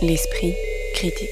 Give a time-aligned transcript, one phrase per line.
[0.00, 0.54] L'esprit
[0.94, 1.28] critique.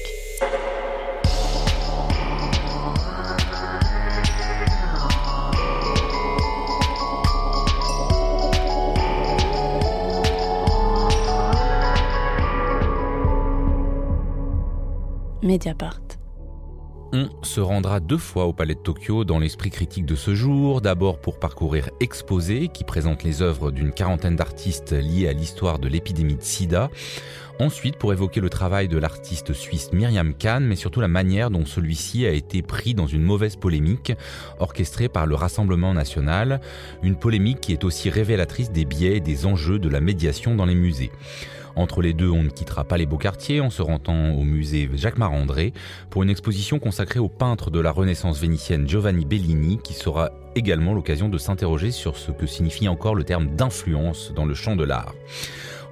[15.41, 16.01] Mediapart.
[17.13, 20.81] On se rendra deux fois au Palais de Tokyo dans l'esprit critique de ce jour,
[20.81, 25.87] d'abord pour parcourir Exposé, qui présente les œuvres d'une quarantaine d'artistes liés à l'histoire de
[25.87, 26.89] l'épidémie de sida,
[27.59, 31.65] ensuite pour évoquer le travail de l'artiste suisse Myriam Kahn, mais surtout la manière dont
[31.65, 34.13] celui-ci a été pris dans une mauvaise polémique
[34.59, 36.61] orchestrée par le Rassemblement national,
[37.03, 40.65] une polémique qui est aussi révélatrice des biais et des enjeux de la médiation dans
[40.65, 41.11] les musées.
[41.77, 44.89] Entre les deux, on ne quittera pas les beaux quartiers en se rendant au musée
[44.95, 45.73] Jacques Marandré
[46.09, 50.95] pour une exposition consacrée au peintre de la Renaissance vénitienne Giovanni Bellini qui sera également
[50.95, 54.83] l'occasion de s'interroger sur ce que signifie encore le terme d'influence dans le champ de
[54.83, 55.13] l'art.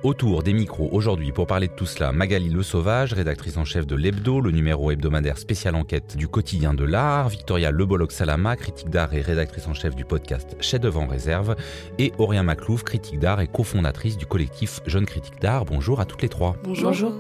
[0.04, 3.88] Autour des micros aujourd'hui pour parler de tout cela, Magali Le Sauvage, rédactrice en chef
[3.88, 8.90] de l'Hebdo, le numéro hebdomadaire spécial enquête du quotidien de l'art, Victoria Leboloc Salama, critique
[8.90, 11.56] d'art et rédactrice en chef du podcast Chef en réserve,
[11.98, 15.66] et Aurien Maclouf, critique d'art et cofondatrice du collectif Jeunes Critiques d'art.
[15.66, 16.56] Bonjour à toutes les trois.
[16.64, 16.92] Bonjour.
[16.92, 17.14] Bonjour.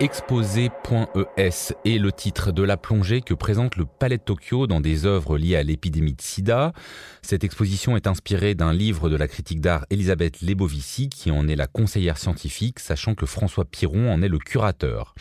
[0.00, 5.06] Exposé.es est le titre de la plongée que présente le Palais de Tokyo dans des
[5.06, 6.72] œuvres liées à l'épidémie de sida.
[7.20, 11.56] Cette exposition est inspirée d'un livre de la critique d'art Elisabeth Lebovici qui en est
[11.56, 15.16] la conseillère scientifique, sachant que François Piron en est le curateur.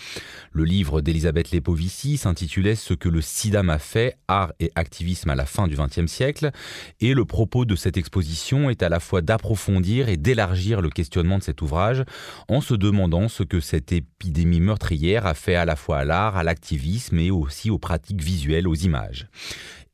[0.52, 5.36] Le livre d'Elisabeth Lebovici s'intitulait Ce que le sida m'a fait, art et activisme à
[5.36, 6.52] la fin du XXe siècle,
[7.00, 11.40] et le propos de cette exposition est à la fois d'approfondir et d'élargir le questionnement
[11.40, 12.04] de cet ouvrage
[12.48, 16.38] en se demandant ce que cette épidémie meurtrière a fait à la fois à l'art,
[16.38, 19.28] à l'activisme et aussi aux pratiques visuelles, aux images.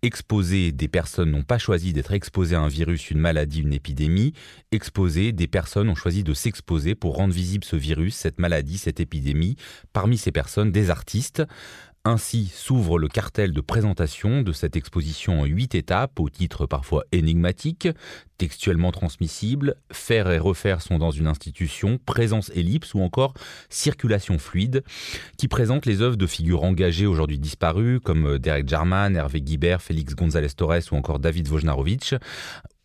[0.01, 4.33] Exposer des personnes n'ont pas choisi d'être exposées à un virus, une maladie, une épidémie.
[4.73, 8.99] Exposer des personnes ont choisi de s'exposer pour rendre visible ce virus, cette maladie, cette
[8.99, 9.55] épidémie.
[9.93, 11.43] Parmi ces personnes, des artistes.
[12.05, 17.05] Ainsi s'ouvre le cartel de présentation de cette exposition en huit étapes, au titre parfois
[17.13, 17.87] énigmatique,
[18.37, 23.33] textuellement transmissible, faire et refaire sont dans une institution, présence ellipse ou encore
[23.69, 24.83] circulation fluide,
[25.37, 30.13] qui présente les œuvres de figures engagées aujourd'hui disparues comme Derek Jarman, Hervé Guibert, Félix
[30.13, 32.15] González Torres ou encore David Wojnarowicz,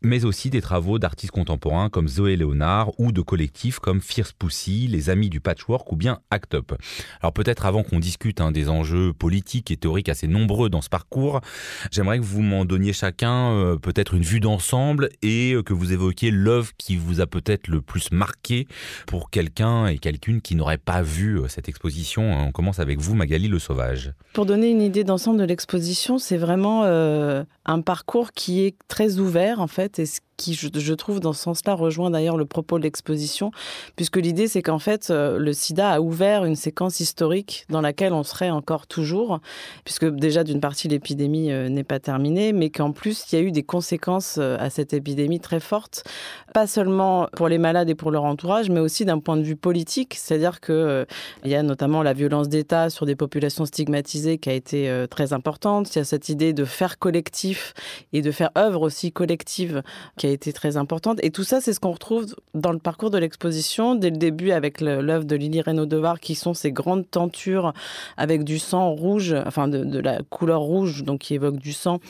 [0.03, 4.87] mais aussi des travaux d'artistes contemporains comme Zoé Léonard ou de collectifs comme Fierce Pussy,
[4.87, 6.73] les Amis du Patchwork ou bien Act Up.
[7.21, 10.89] Alors peut-être avant qu'on discute hein, des enjeux politiques et théoriques assez nombreux dans ce
[10.89, 11.41] parcours,
[11.91, 15.93] j'aimerais que vous m'en donniez chacun euh, peut-être une vue d'ensemble et euh, que vous
[15.93, 18.69] évoquiez l'œuvre qui vous a peut-être le plus marqué
[19.07, 22.23] pour quelqu'un et quelqu'une qui n'aurait pas vu euh, cette exposition.
[22.33, 24.13] On commence avec vous, Magali Le Sauvage.
[24.33, 29.61] Pour donner une idée d'ensemble de l'exposition, c'est vraiment un parcours qui est très ouvert
[29.61, 33.51] en fait ce qui, je, trouve, dans ce sens-là, rejoint d'ailleurs le propos de l'exposition,
[33.97, 38.13] puisque l'idée, c'est qu'en fait, euh, le sida a ouvert une séquence historique dans laquelle
[38.13, 39.41] on serait encore toujours,
[39.85, 43.45] puisque déjà, d'une partie, l'épidémie euh, n'est pas terminée, mais qu'en plus, il y a
[43.45, 46.05] eu des conséquences euh, à cette épidémie très fortes,
[46.55, 49.57] pas seulement pour les malades et pour leur entourage, mais aussi d'un point de vue
[49.57, 51.07] politique, c'est-à-dire qu'il
[51.45, 55.33] il y a notamment la violence d'État sur des populations stigmatisées qui a été très
[55.33, 57.75] importante, il y a cette idée de faire collectif
[58.13, 59.83] et de faire œuvre aussi collective
[60.17, 61.19] qui a été très importante.
[61.23, 64.53] Et tout ça, c'est ce qu'on retrouve dans le parcours de l'exposition, dès le début
[64.53, 67.73] avec l'œuvre de Lily Reynaud Devar, qui sont ces grandes tentures
[68.17, 72.01] avec du sang rouge, enfin de, la couleur rouge, donc qui évoque du sang,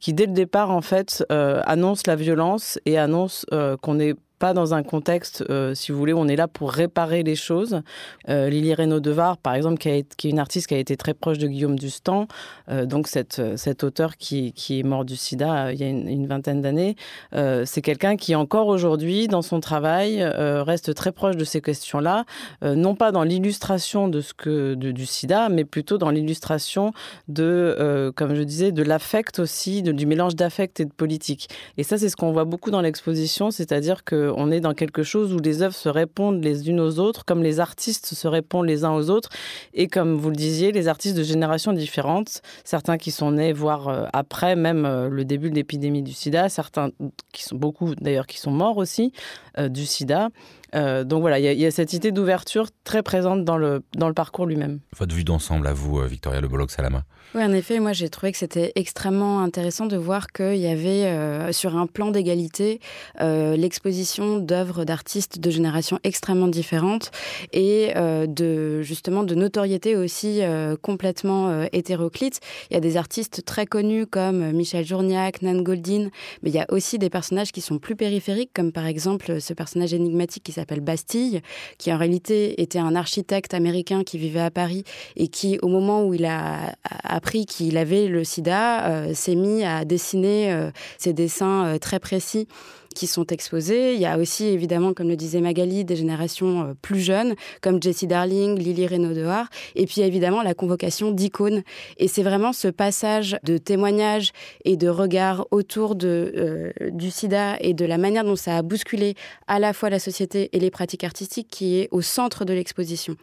[0.00, 4.14] qui dès le départ en fait euh, annonce la violence et annonce euh, qu'on est
[4.38, 7.36] pas dans un contexte, euh, si vous voulez, où on est là pour réparer les
[7.36, 7.80] choses.
[8.28, 11.38] Euh, Lily Reynaud Devar, par exemple, qui, est une artiste qui a été très proche
[11.38, 12.26] de Guillaume Dustan,
[12.68, 16.26] euh, donc cette, cet auteur qui, qui, est mort du sida il y a une,
[16.26, 16.96] vingtaine d'années,
[17.32, 22.24] c'est quelqu'un qui encore aujourd'hui, dans son travail, reste très proche de ces questions-là,
[22.62, 26.92] non pas dans l'illustration de ce que du sida, mais plutôt dans l'illustration
[27.28, 31.48] de, comme je disais, de l'affect aussi, de, du mélange d'affect et de politique.
[31.76, 35.02] Et ça, c'est ce qu'on voit beaucoup dans l'exposition, c'est-à-dire que on est dans quelque
[35.02, 38.66] chose où les œuvres se répondent les unes aux autres, comme les artistes se répondent
[38.66, 39.30] les uns aux autres,
[39.74, 43.88] et comme vous le disiez, les artistes de générations différentes, certains qui sont nés, voire
[43.88, 46.90] euh, après même euh, le début de l'épidémie du sida, certains
[47.32, 49.12] qui sont beaucoup d'ailleurs qui sont morts aussi
[49.58, 50.28] euh, du sida.
[50.72, 54.46] Donc voilà, il y, a cette idée d'ouverture très présente dans le, dans le parcours
[54.46, 54.80] lui-même.
[54.96, 57.04] Votre vue d'ensemble à vous, Victoria Le Bolloc-Salama
[57.34, 61.52] oui, en effet, moi j'ai trouvé que c'était extrêmement intéressant de voir qu'il y avait
[61.52, 62.80] sur un plan d'égalité
[63.20, 67.10] l'exposition d'œuvres d'artistes de générations extrêmement différentes
[67.52, 72.40] et euh, de justement de notoriété aussi euh, complètement euh, hétéroclite.
[72.70, 76.10] Il y a des artistes très connus comme Michel Journiac, Nan Goldin,
[76.42, 79.52] mais il y a aussi des personnages qui sont plus périphériques, comme par exemple ce
[79.52, 81.40] personnage énigmatique qui s'appelle Bastille,
[81.78, 84.84] qui en réalité était un architecte américain qui vivait à Paris
[85.16, 86.74] et qui, au moment où il a
[87.04, 92.48] appris qu'il avait le sida, s'est mis à dessiner ses dessins très précis
[92.96, 93.94] qui sont exposés.
[93.94, 97.80] Il y a aussi, évidemment, comme le disait Magali, des générations euh, plus jeunes, comme
[97.80, 101.62] Jessie Darling, Lily Reynaud dehar et puis évidemment la convocation d'icônes.
[101.98, 104.32] Et c'est vraiment ce passage de témoignages
[104.64, 108.62] et de regards autour de, euh, du sida et de la manière dont ça a
[108.62, 109.14] bousculé
[109.46, 113.16] à la fois la société et les pratiques artistiques qui est au centre de l'exposition.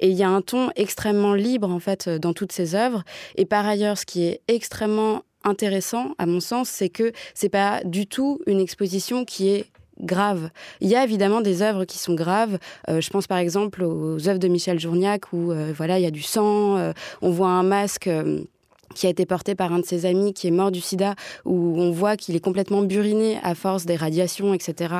[0.00, 3.04] Et il y a un ton extrêmement libre, en fait, dans toutes ces œuvres.
[3.36, 7.82] Et par ailleurs, ce qui est extrêmement intéressant, à mon sens, c'est que c'est pas
[7.84, 9.66] du tout une exposition qui est
[10.00, 10.50] grave.
[10.80, 12.58] Il y a évidemment des œuvres qui sont graves.
[12.88, 16.06] Euh, je pense par exemple aux œuvres de Michel Journiac où euh, voilà il y
[16.06, 18.10] a du sang, euh, on voit un masque
[18.94, 21.14] qui a été porté par un de ses amis qui est mort du sida,
[21.46, 24.94] où on voit qu'il est complètement buriné à force des radiations, etc.,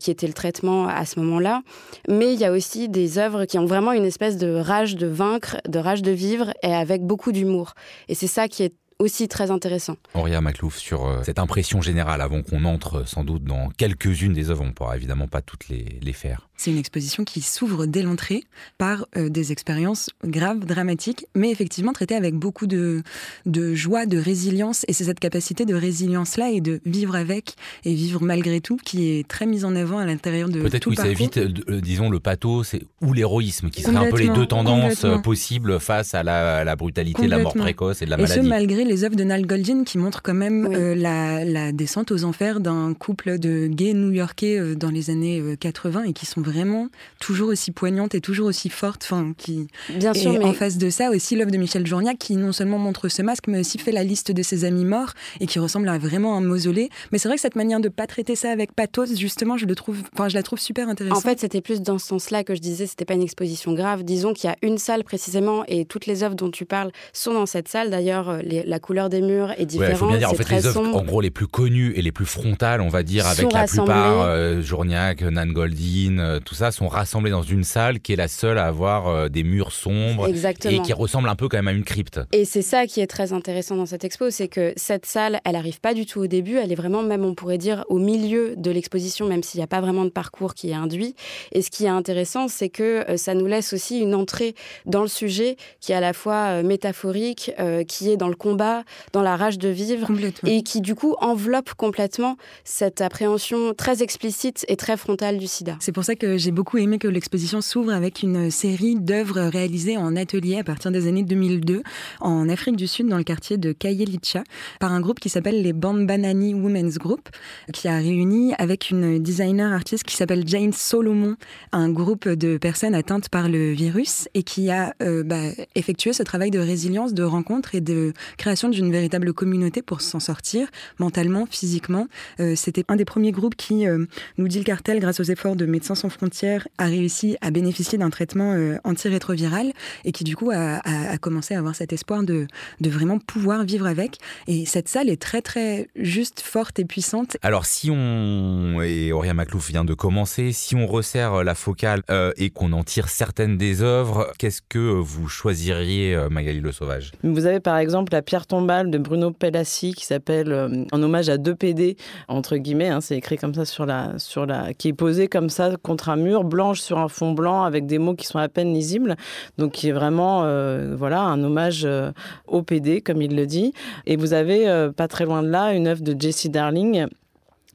[0.00, 1.62] qui était le traitement à ce moment-là.
[2.08, 5.06] Mais il y a aussi des œuvres qui ont vraiment une espèce de rage de
[5.06, 7.74] vaincre, de rage de vivre, et avec beaucoup d'humour.
[8.08, 9.96] Et c'est ça qui est aussi très intéressant.
[10.14, 14.34] Auria Maclouf, sur euh, cette impression générale, avant qu'on entre euh, sans doute dans quelques-unes
[14.34, 16.48] des œuvres, on ne pourra évidemment pas toutes les, les faire.
[16.56, 18.44] C'est une exposition qui s'ouvre dès l'entrée
[18.76, 23.02] par euh, des expériences graves, dramatiques, mais effectivement traitées avec beaucoup de,
[23.46, 24.84] de joie, de résilience.
[24.86, 27.54] Et c'est cette capacité de résilience-là et de vivre avec
[27.84, 30.90] et vivre malgré tout qui est très mise en avant à l'intérieur de Peut-être tout
[30.90, 35.06] oui, ça évite, disons, le pathos ou l'héroïsme, qui seraient un peu les deux tendances
[35.24, 38.38] possibles face à la, la brutalité de la mort précoce et de la maladie.
[38.38, 42.10] Et ce, malgré les œuvres de Nal Goldin qui montrent quand même euh, la, descente
[42.10, 46.26] aux enfers d'un couple de gays new-yorkais euh, dans les années 80 euh, et qui
[46.26, 46.88] sont vraiment
[47.20, 49.04] toujours aussi poignantes et toujours aussi fortes.
[49.04, 49.68] Enfin, qui...
[49.90, 50.44] Bien sûr, mais...
[50.44, 53.46] en face de ça aussi l'œuvre de Michel Journiac qui non seulement montre ce masque
[53.46, 56.40] mais aussi fait la liste de ses amis morts et qui ressemble à vraiment un
[56.40, 56.88] mausolée.
[57.12, 59.76] Mais c'est vrai que cette manière de pas traiter ça avec pathos, justement, je le
[59.76, 61.16] trouve, enfin, je la trouve super intéressante.
[61.16, 64.02] En fait, c'était plus dans ce sens-là que je disais, c'était pas une exposition grave.
[64.02, 67.34] Disons qu'il y a une salle précisément et toutes les œuvres dont tu parles sont
[67.34, 67.90] dans cette salle.
[67.90, 69.92] D'ailleurs, la couleur des murs est différente.
[69.92, 72.12] Il faut bien dire, en fait, les œuvres, en gros, les plus connues et les
[72.12, 76.70] plus frontales, on va dire, avec la plupart, euh, Journiac, Nan Goldin, euh, tout ça,
[76.70, 80.28] sont rassemblés dans une salle qui est la seule à avoir euh, des murs sombres
[80.28, 82.20] et qui ressemble un peu quand même à une crypte.
[82.32, 85.56] Et c'est ça qui est très intéressant dans cette expo, c'est que cette salle, elle
[85.56, 88.54] arrive pas du tout au début, elle est vraiment même, on pourrait dire, au milieu
[88.56, 91.14] de l'exposition, même s'il n'y a pas vraiment de parcours qui est induit.
[91.52, 94.54] Et ce qui est intéressant, c'est que ça nous laisse aussi une entrée
[94.86, 97.52] dans le sujet qui est à la fois métaphorique,
[97.88, 98.69] qui est dans le combat,
[99.12, 100.10] dans la rage de vivre
[100.46, 105.76] et qui du coup enveloppe complètement cette appréhension très explicite et très frontale du sida.
[105.80, 109.96] C'est pour ça que j'ai beaucoup aimé que l'exposition s'ouvre avec une série d'œuvres réalisées
[109.96, 111.82] en atelier à partir des années 2002
[112.20, 114.42] en Afrique du Sud dans le quartier de Kayelicha
[114.78, 117.28] par un groupe qui s'appelle les Bambanani Women's Group
[117.72, 121.36] qui a réuni avec une designer artiste qui s'appelle Jane Solomon
[121.72, 126.22] un groupe de personnes atteintes par le virus et qui a euh, bah, effectué ce
[126.22, 130.68] travail de résilience, de rencontre et de création d'une véritable communauté pour s'en sortir
[130.98, 132.06] mentalement, physiquement.
[132.40, 134.04] Euh, c'était un des premiers groupes qui, euh,
[134.38, 137.96] nous dit le cartel, grâce aux efforts de Médecins sans frontières, a réussi à bénéficier
[137.96, 139.72] d'un traitement euh, antirétroviral
[140.04, 140.80] et qui du coup a,
[141.20, 142.46] commencé à avoir cet espoir de,
[142.80, 144.18] de vraiment pouvoir vivre avec.
[144.48, 147.36] Et cette salle est très très juste, forte et puissante.
[147.42, 152.02] Alors si on, et Auria Maclouf vient de commencer, si on resserre la focale
[152.36, 157.12] et qu'on en tire certaines des œuvres, qu'est-ce que vous choisiriez, Magali Le Sauvage?
[157.22, 161.28] Vous avez par exemple la pierre tombale de Bruno Pelassi qui s'appelle euh, En hommage
[161.28, 161.96] à deux PD,
[162.28, 164.74] entre guillemets, hein, c'est écrit comme ça sur la, sur la.
[164.74, 167.98] qui est posé comme ça contre un mur, blanche sur un fond blanc avec des
[167.98, 169.16] mots qui sont à peine lisibles.
[169.58, 172.12] Donc qui est vraiment euh, voilà, un hommage euh,
[172.46, 173.72] au PD, comme il le dit.
[174.06, 177.06] Et vous avez, pas très loin de là, une œuvre de Jessie Darling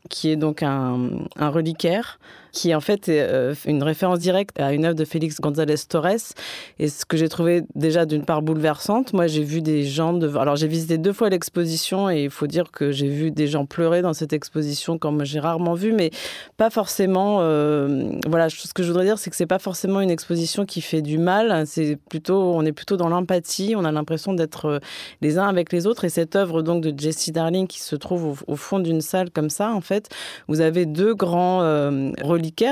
[0.09, 2.19] qui est donc un reliquaire
[2.55, 6.05] qui en fait est euh, une référence directe à une œuvre de Félix González Torres.
[6.79, 10.35] Et ce que j'ai trouvé déjà d'une part bouleversante, moi j'ai vu des gens de...
[10.37, 13.65] Alors j'ai visité deux fois l'exposition et il faut dire que j'ai vu des gens
[13.65, 16.09] pleurer dans cette exposition comme j'ai rarement vu, mais
[16.57, 17.39] pas forcément...
[17.41, 20.79] Euh, voilà, ce que je voudrais dire, c'est que c'est pas forcément une exposition qui
[20.79, 24.79] fait du mal, c'est plutôt, on est plutôt dans l'empathie, on a l'impression d'être euh,
[25.21, 26.05] les uns avec les autres.
[26.05, 29.49] Et cette œuvre donc de Jessie Darling qui se trouve au, fond d'une salle comme
[29.49, 30.09] ça, en fait,
[30.47, 32.11] vous avez deux grands euh,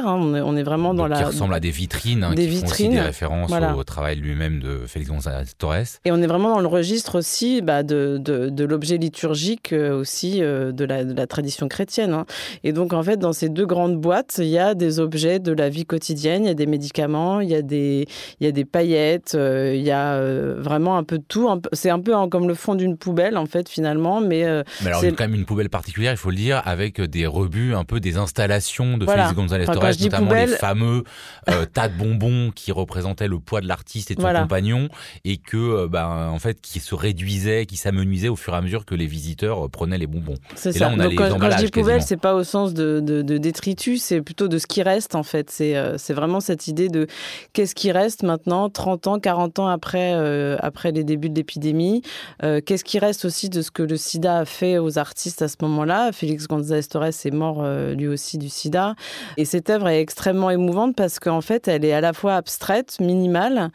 [0.05, 0.19] Hein.
[0.45, 1.17] On, est, vraiment dans la.
[1.17, 4.17] Qui ressemble à des vitrines, hein, des qui vitrines, font aussi des références au travail
[4.17, 5.99] lui-même de Félix González Torres.
[6.05, 10.41] Et on est vraiment dans le registre aussi bah, de, de, l'objet liturgique euh, aussi
[10.41, 12.13] euh, de, la, de, la, tradition chrétienne.
[12.13, 12.25] Hein.
[12.63, 15.51] Et donc en fait, dans ces deux grandes boîtes, il y a des objets de
[15.51, 18.07] la vie quotidienne, il y a des médicaments, il y a des,
[18.39, 20.19] il y a des paillettes, euh, il y a
[20.57, 21.49] vraiment un peu de tout.
[21.73, 24.43] C'est un peu comme le fond d'une poubelle en fait finalement, mais.
[24.81, 27.01] mais alors il y a quand même une poubelle particulière, il faut le dire, avec
[27.01, 31.03] des rebuts un peu des installations de Félix González Notamment les fameux
[31.73, 34.89] tas de bonbons qui représentaient le poids de l'artiste et de son compagnon,
[35.25, 38.85] et que, ben, en fait, qui se réduisaient, qui s'amenuisaient au fur et à mesure
[38.85, 40.35] que les visiteurs prenaient les bonbons.
[40.55, 40.89] C'est ça.
[40.89, 43.21] Là, on a les quand, quand, je dis poubelle, c'est pas au sens de, de,
[43.21, 45.49] de détritus, c'est plutôt de ce qui reste, en fait.
[45.49, 47.07] C'est vraiment cette idée de
[47.53, 50.13] qu'est-ce qui reste maintenant, 30 ans, 40 ans après,
[50.59, 52.01] après les débuts de l'épidémie.
[52.41, 55.55] qu'est-ce qui reste aussi de ce que le sida a fait aux artistes à ce
[55.61, 56.11] moment-là?
[56.11, 58.95] Félix González Torres est mort euh, lui aussi du sida.
[59.37, 62.99] Et cette œuvre est extrêmement émouvante parce qu'en fait, elle est à la fois abstraite,
[62.99, 63.69] minimale,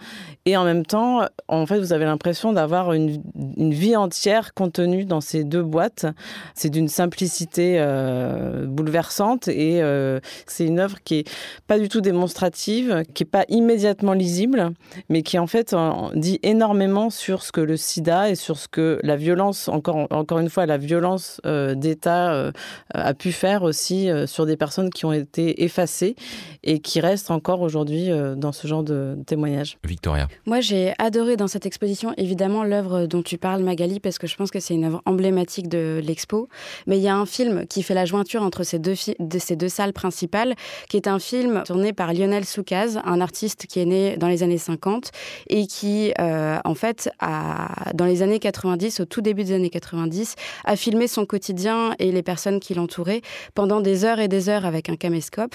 [0.45, 5.21] et en même temps, en fait, vous avez l'impression d'avoir une, vie entière contenue dans
[5.21, 6.07] ces deux boîtes.
[6.55, 11.31] C'est d'une simplicité euh, bouleversante et euh, c'est une œuvre qui est
[11.69, 14.71] pas du tout démonstrative, qui est pas immédiatement lisible,
[15.09, 15.77] mais qui en fait
[16.15, 20.41] dit énormément sur ce que le sida et sur ce que la violence, encore, encore
[20.41, 22.51] une fois, la violence euh, d'État
[22.95, 26.17] a pu faire aussi sur des personnes qui ont été effacées
[26.63, 29.79] et qui restent encore aujourd'hui dans ce genre de témoignages.
[29.85, 30.29] Victoria.
[30.47, 34.37] Moi, j'ai adoré dans cette exposition, évidemment, l'œuvre dont tu parles, Magali, parce que je
[34.37, 36.49] pense que c'est une œuvre emblématique de l'expo.
[36.87, 39.57] Mais il y a un film qui fait la jointure entre ces deux, de ces
[39.57, 40.55] deux salles principales,
[40.89, 44.43] qui est un film tourné par Lionel Soukaz, un artiste qui est né dans les
[44.43, 45.11] années 50
[45.49, 50.35] et qui, en fait, a, dans les années 90, au tout début des années 90,
[50.65, 53.23] a filmé son quotidien et les personnes qui l'entouraient
[53.55, 55.48] pendant des heures et des heures avec un caméscope.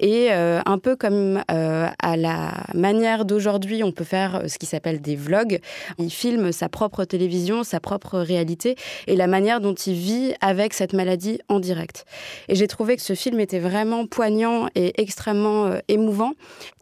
[0.00, 4.66] Et euh, un peu comme euh, à la manière d'aujourd'hui, on peut faire ce qui
[4.66, 5.60] s'appelle des vlogs.
[5.98, 8.76] Il filme sa propre télévision, sa propre réalité
[9.06, 12.04] et la manière dont il vit avec cette maladie en direct.
[12.48, 16.32] Et j'ai trouvé que ce film était vraiment poignant et extrêmement euh, émouvant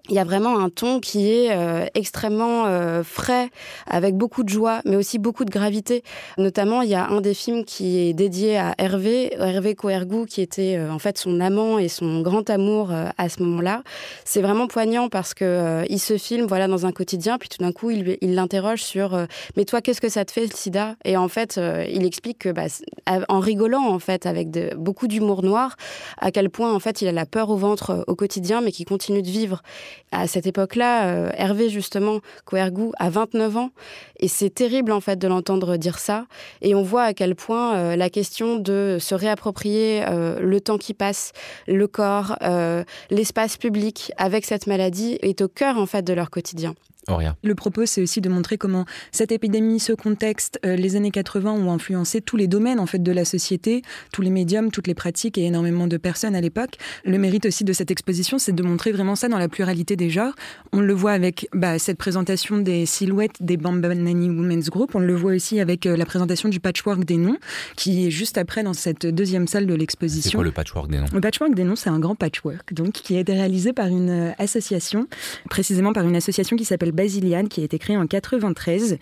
[0.08, 3.50] il y a vraiment un ton qui est euh, extrêmement euh, frais,
[3.86, 6.02] avec beaucoup de joie, mais aussi beaucoup de gravité.
[6.38, 10.42] Notamment, il y a un des films qui est dédié à Hervé, Hervé Coergou, qui
[10.42, 12.55] était euh, en fait son amant et son grand amour
[13.16, 13.82] à ce moment-là.
[14.24, 17.72] C'est vraiment poignant parce que il se filme voilà dans un quotidien, puis tout d'un
[17.72, 20.96] coup, il, l'interroge sur mais toi, qu'est-ce que ça te fait le SIDA?
[21.04, 22.66] Et en fait, il explique que bah,
[23.28, 25.76] en rigolant en fait avec beaucoup d'humour noir,
[26.18, 28.84] à quel point en fait il a la peur au ventre au quotidien, mais qui
[28.84, 29.62] continue de vivre.
[30.12, 33.70] À cette époque-là, euh, Hervé, justement, Coergou, a 29 ans.
[34.18, 36.26] Et c'est terrible, en fait, de l'entendre dire ça.
[36.62, 40.78] Et on voit à quel point euh, la question de se réapproprier euh, le temps
[40.78, 41.32] qui passe,
[41.66, 42.36] le corps,
[43.10, 46.74] l'espace public avec cette maladie est au cœur, en fait, de leur quotidien.
[47.42, 51.52] Le propos, c'est aussi de montrer comment cette épidémie, ce contexte, euh, les années 80
[51.52, 53.82] ont influencé tous les domaines en fait de la société,
[54.12, 56.76] tous les médiums, toutes les pratiques et énormément de personnes à l'époque.
[57.04, 60.10] Le mérite aussi de cette exposition, c'est de montrer vraiment ça dans la pluralité des
[60.10, 60.34] genres.
[60.72, 64.94] On le voit avec bah, cette présentation des silhouettes des Bambanani Women's Group.
[64.94, 67.38] On le voit aussi avec euh, la présentation du patchwork des noms,
[67.76, 70.30] qui est juste après dans cette deuxième salle de l'exposition.
[70.30, 71.06] C'est quoi le patchwork des noms?
[71.12, 74.10] Le patchwork des noms, c'est un grand patchwork, donc qui a été réalisé par une
[74.10, 75.06] euh, association,
[75.48, 78.98] précisément par une association qui s'appelle Basiliane qui a été créée en 93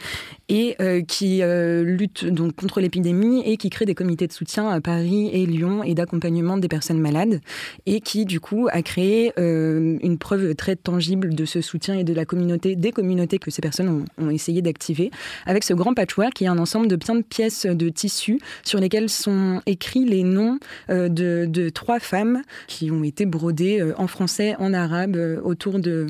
[0.48, 4.68] et euh, qui euh, lutte donc contre l'épidémie et qui crée des comités de soutien
[4.68, 7.40] à Paris et Lyon et d'accompagnement des personnes malades
[7.86, 12.04] et qui du coup a créé euh, une preuve très tangible de ce soutien et
[12.04, 15.10] de la communauté, des communautés que ces personnes ont, essayé d'activer
[15.46, 18.80] avec ce grand patchwork qui est un ensemble de plein de pièces de tissus sur
[18.80, 20.58] lesquelles sont écrits les noms
[20.88, 26.06] de, trois femmes qui ont été brodées en français, en arabe autour de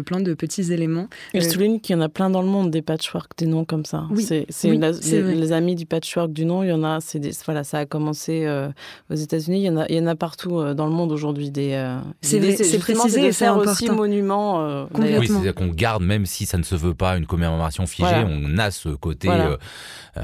[0.00, 2.82] plein de petits éléments je souligne qu'il y en a plein dans le monde des
[2.82, 4.06] patchwork, des noms comme ça.
[4.10, 6.62] Oui, c'est les, amis du patchwork du nom.
[6.62, 6.98] Il y en a.
[7.44, 8.68] voilà, ça a commencé euh,
[9.10, 9.60] aux États-Unis.
[9.60, 11.72] Il y en a, il y en a partout euh, dans le monde aujourd'hui des.
[11.72, 12.38] Euh, c'est
[12.78, 14.86] précisé, de faire aussi monument.
[14.94, 18.58] oui, c'est-à-dire qu'on garde même si ça ne se veut pas une commémoration figée, on
[18.58, 19.28] a ce côté,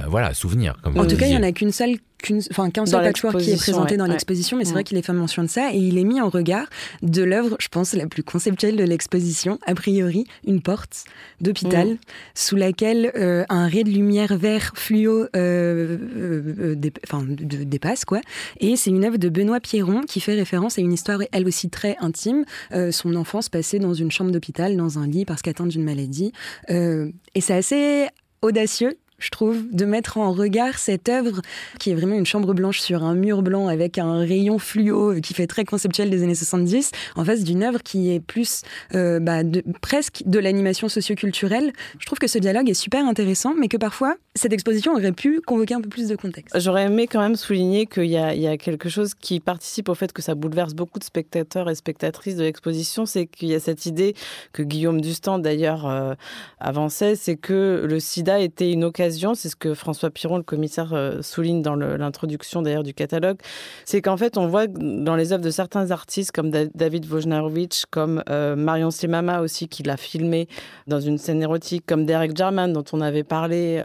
[0.08, 0.76] voilà, souvenir.
[0.82, 1.96] Comme en tout cas, il n'y en a qu'une seule
[2.26, 5.12] qu'un enfin, seul patchwork qui est présenté dans l'exposition, mais c'est vrai qu'il est fait
[5.12, 6.66] mention de ça, et il est mis en regard
[7.02, 11.04] de l'œuvre, je pense, la plus conceptuelle de l'exposition, a priori, une porte
[11.40, 11.98] d'hôpital, mm.
[12.34, 18.20] sous laquelle euh, un ray de lumière vert fluo euh, euh, dépasse, quoi.
[18.60, 21.70] Et c'est une œuvre de Benoît Pierron qui fait référence à une histoire, elle aussi
[21.70, 22.44] très intime,
[22.90, 26.32] son enfance passée dans une chambre d'hôpital, dans un lit, parce qu'atteinte d'une maladie.
[26.68, 28.06] et c'est assez
[28.42, 31.40] audacieux je trouve, de mettre en regard cette œuvre
[31.78, 35.32] qui est vraiment une chambre blanche sur un mur blanc avec un rayon fluo qui
[35.32, 38.62] fait très conceptuel des années 70, en face d'une œuvre qui est plus
[38.94, 39.40] euh, bah,
[39.80, 41.72] presque de l'animation socioculturelle.
[41.98, 45.40] Je trouve que ce dialogue est super intéressant, mais que parfois, cette exposition aurait pu
[45.40, 46.58] convoquer un peu plus de contexte.
[46.60, 50.12] J'aurais aimé quand même souligner qu'il y, y, a quelque chose qui participe au fait
[50.12, 53.86] que ça bouleverse beaucoup de spectateurs et spectatrices de l'exposition, c'est qu'il y a cette
[53.86, 54.14] idée
[54.52, 56.14] que Guillaume Dustan d'ailleurs euh,
[56.58, 60.92] avançait, c'est que le sida était une occasion c'est ce que François Piron, le commissaire,
[60.92, 63.38] euh, souligne dans l'introduction d'ailleurs du catalogue,
[63.84, 68.22] c'est qu'en fait on voit dans les œuvres de certains artistes comme David Wojnarowicz, comme
[68.28, 70.48] euh, Marion Slimama aussi qui l'a filmé
[70.86, 73.82] dans une scène érotique, comme Derek Jarman dont on avait parlé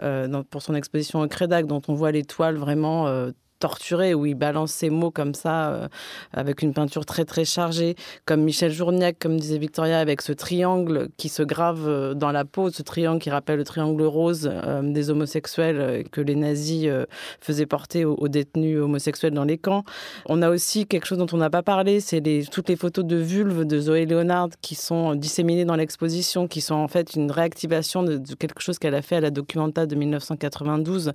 [0.50, 3.08] pour son exposition au Crédac, dont on voit les toiles vraiment
[3.62, 5.88] torturé, où il balance ses mots comme ça, euh,
[6.34, 11.10] avec une peinture très très chargée, comme Michel Journiac, comme disait Victoria, avec ce triangle
[11.16, 14.82] qui se grave euh, dans la peau, ce triangle qui rappelle le triangle rose euh,
[14.82, 16.90] des homosexuels que les nazis
[17.40, 19.84] faisaient porter aux, détenus homosexuels dans les camps.
[20.26, 23.18] On a aussi quelque chose dont on n'a pas parlé, c'est toutes les photos de
[23.18, 28.04] vulve de Zoé Leonard qui sont disséminées dans l'exposition, qui sont en fait une réactivation
[28.04, 31.14] de, de quelque chose qu'elle a fait à la Documenta de 1992,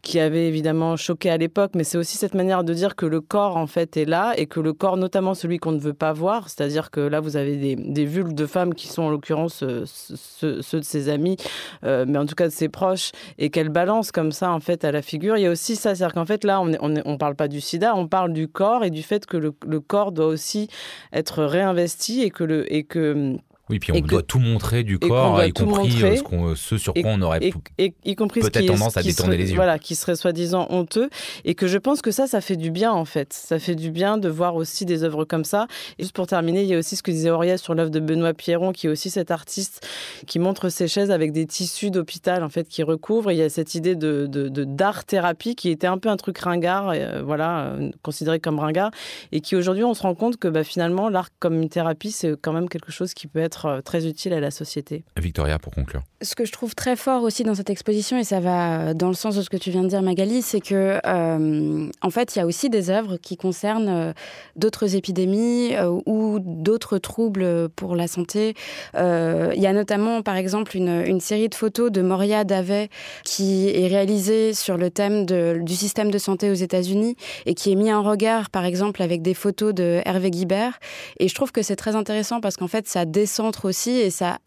[0.00, 3.20] qui avait évidemment choqué à l'époque, mais c'est aussi cette manière de dire que le
[3.20, 6.12] corps, en fait, est là et que le corps, notamment celui qu'on ne veut pas
[6.12, 9.62] voir, c'est-à-dire que là, vous avez des, des vulves de femmes qui sont en l'occurrence
[9.62, 11.36] euh, ceux, de ses amis,
[11.84, 14.84] euh, mais en tout cas de ses proches, et qu'elle balance comme ça, en fait,
[14.84, 15.36] à la figure.
[15.36, 17.94] Il y a aussi ça, c'est-à-dire qu'en fait, là, on ne parle pas du sida,
[17.96, 20.68] on parle du corps et du fait que le, le corps doit aussi
[21.12, 23.36] être réinvesti et que, le, et que
[23.72, 27.02] oui, puis on doit tout montrer du corps, y compris euh, ce, ce, sur quoi
[27.06, 29.56] on aurait peut-être tendance à détourner les yeux.
[29.56, 31.08] Voilà, qui serait soi-disant honteux.
[31.46, 33.32] Et que je pense que ça, ça fait du bien, en fait.
[33.32, 35.66] Ça fait du bien de voir aussi des œuvres comme ça.
[35.98, 38.00] Et juste pour terminer, il y a aussi ce que disait Auriel sur l'œuvre de
[38.00, 39.86] Benoît Pierron, qui est aussi cet artiste
[40.26, 43.32] qui montre ses chaises avec des tissus d'hôpital, en fait, qui recouvrent.
[43.32, 47.22] il y a cette idée de, d'art-thérapie qui était un peu un truc ringard, euh,
[47.24, 48.90] voilà, euh, considéré comme ringard.
[49.32, 52.34] Et qui aujourd'hui, on se rend compte que bah, finalement, l'art comme une thérapie, c'est
[52.38, 55.04] quand même quelque chose qui peut être euh, très utile à la société.
[55.16, 56.02] Victoria, pour conclure.
[56.22, 59.08] Ce que je trouve très fort aussi dans cette exposition, et ça va euh, dans
[59.08, 62.34] le sens de ce que tu viens de dire Magali, c'est que euh, en fait,
[62.34, 64.14] il y a aussi des œuvres qui concernent
[64.56, 65.74] d'autres épidémies
[66.06, 68.54] ou d'autres troubles pour la santé.
[68.94, 72.88] il y a notamment, par exemple, une, une série de photos de Moria Davet
[73.24, 77.16] qui est réalisée sur le thème de, du système de santé aux États-Unis
[77.46, 80.78] et qui est mis en regard, par exemple, avec des photos de Hervé Guibert.
[81.18, 84.38] Et je trouve que c'est très intéressant parce qu'en fait, ça descend aussi et ça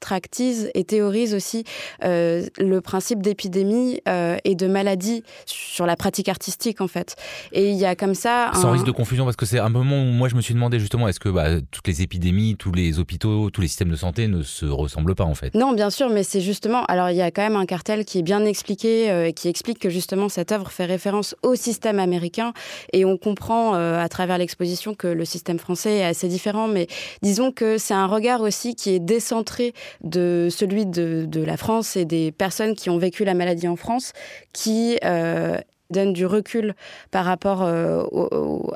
[0.00, 1.64] tractise et théorise aussi
[2.04, 7.16] euh, le principe d'épidémie euh, et de maladie sur la pratique artistique en fait.
[7.52, 8.50] Et il y a comme ça...
[8.54, 10.78] Sans risque de confusion parce que c'est un moment où moi je me suis demandé
[10.78, 14.28] justement est-ce que bah, toutes les épidémies, tous les hôpitaux, tous les systèmes de santé
[14.28, 15.54] ne se ressemblent pas en fait?
[15.54, 16.84] Non bien sûr mais c'est justement...
[16.84, 19.48] Alors il y a quand même un cartel qui est bien expliqué euh, et qui
[19.48, 22.52] explique que justement cette œuvre fait référence au système américain
[22.92, 26.86] et on comprend à travers l'exposition que le système français est assez différent mais
[27.22, 29.72] disons que c'est un regard aussi qui est décentré
[30.02, 34.12] de celui de, la France et des personnes qui ont vécu la maladie en France,
[34.52, 35.58] qui euh,
[35.90, 36.74] donne du recul
[37.10, 38.02] par rapport euh,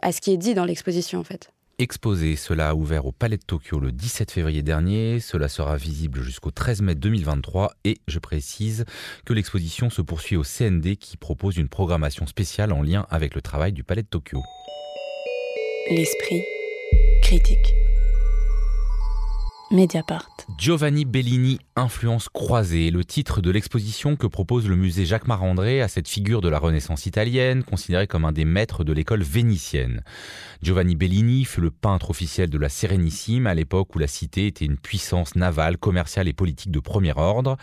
[0.03, 1.51] à ce qui est dit dans l'exposition en fait.
[1.79, 6.21] Exposé, cela a ouvert au Palais de Tokyo le 17 février dernier, cela sera visible
[6.23, 8.85] jusqu'au 13 mai 2023 et je précise
[9.25, 13.43] que l'exposition se poursuit au CND qui propose une programmation spéciale en lien avec le
[13.43, 14.39] travail du Palais de Tokyo.
[15.91, 16.43] L'esprit
[17.23, 17.75] critique.
[19.73, 20.29] Mediapart.
[20.59, 25.89] Giovanni Bellini, influence croisée, le titre de l'exposition que propose le musée Jacques Marandré à
[25.89, 30.03] cette figure de la Renaissance italienne, considéré comme un des maîtres de l'école vénitienne.
[30.63, 34.67] Giovanni Bellini fut le peintre officiel de la Sérénissime à l'époque où la cité était
[34.67, 37.57] une puissance navale, commerciale et politique de premier ordre.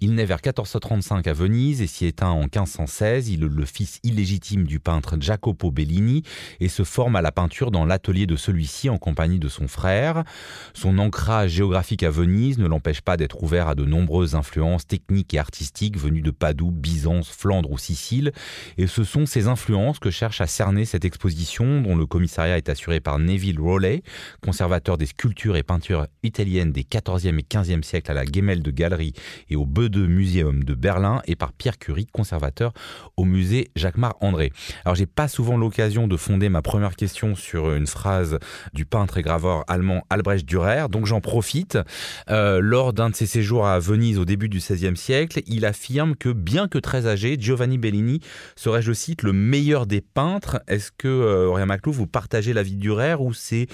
[0.00, 3.28] Il naît vers 1435 à Venise et s'y éteint en 1516.
[3.28, 6.22] Il est le fils illégitime du peintre Jacopo Bellini
[6.58, 10.24] et se forme à la peinture dans l'atelier de celui-ci en compagnie de son frère.
[10.72, 15.34] Son ancrage géographique à Venise ne l'empêche pas d'être ouvert à de nombreuses influences techniques
[15.34, 18.32] et artistiques venues de Padoue, Byzance, Flandre ou Sicile.
[18.78, 22.68] Et ce sont ces influences que cherche à cerner cette exposition dont le commissariat est
[22.68, 24.02] assuré par Neville Rowley,
[24.42, 29.12] conservateur des sculptures et peintures italiennes des 14e et 15e siècles à la Gemälde Galerie
[29.48, 32.72] et au Bode Museum de Berlin et par Pierre Curie, conservateur
[33.16, 34.52] au musée Jacquemart André.
[34.84, 38.38] Alors j'ai pas souvent l'occasion de fonder ma première question sur une phrase
[38.72, 41.39] du peintre et graveur allemand Albrecht Dürer, donc j'en profite
[42.30, 46.14] Euh, lors d'un de ses séjours à Venise au début du XVIe siècle, il affirme
[46.14, 48.20] que bien que très âgé, Giovanni Bellini
[48.56, 50.60] serait, je cite, le meilleur des peintres.
[50.68, 53.66] Est-ce que, euh, Aurélien Maclou, vous partagez l'avis de Durer ou c'est,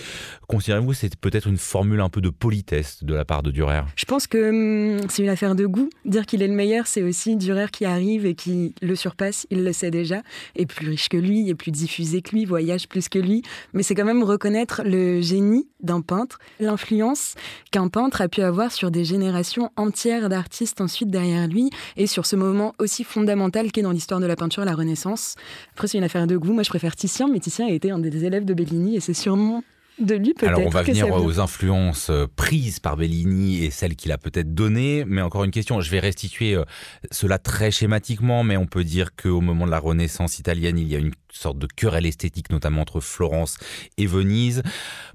[0.49, 4.05] considérez-vous, c'est peut-être une formule un peu de politesse de la part de Durer Je
[4.05, 5.91] pense que hum, c'est une affaire de goût.
[6.05, 9.65] Dire qu'il est le meilleur, c'est aussi Durer qui arrive et qui le surpasse, il
[9.65, 10.23] le sait déjà,
[10.57, 13.43] est plus riche que lui, est plus diffusé que lui, voyage plus que lui.
[13.73, 17.35] Mais c'est quand même reconnaître le génie d'un peintre, l'influence
[17.71, 22.27] qu'un peintre a pu avoir sur des générations entières d'artistes ensuite derrière lui et sur
[22.27, 25.35] ce moment aussi fondamental qu'est dans l'histoire de la peinture la Renaissance.
[25.73, 26.53] Après, c'est une affaire de goût.
[26.53, 29.15] Moi, je préfère Titien, mais Titien a été un des élèves de Bellini et c'est
[29.15, 29.63] sûrement
[29.99, 30.57] de lui peut-être.
[30.57, 34.55] Alors on va venir aux influences euh, prises par Bellini et celles qu'il a peut-être
[34.55, 36.65] données, mais encore une question, je vais restituer euh,
[37.11, 40.97] cela très schématiquement, mais on peut dire qu'au moment de la Renaissance italienne, il y
[40.97, 43.59] a une sorte de querelle esthétique, notamment entre Florence
[43.99, 44.63] et Venise.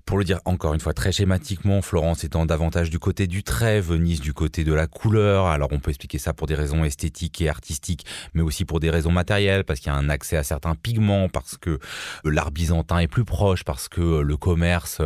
[0.06, 3.80] Pour le dire encore une fois très schématiquement, Florence étant davantage du côté du trait,
[3.82, 5.46] Venise du côté de la couleur.
[5.46, 8.90] Alors on peut expliquer ça pour des raisons esthétiques et artistiques, mais aussi pour des
[8.90, 11.80] raisons matérielles, parce qu'il y a un accès à certains pigments, parce que
[12.24, 15.02] l'art byzantin est plus proche, parce que le commerce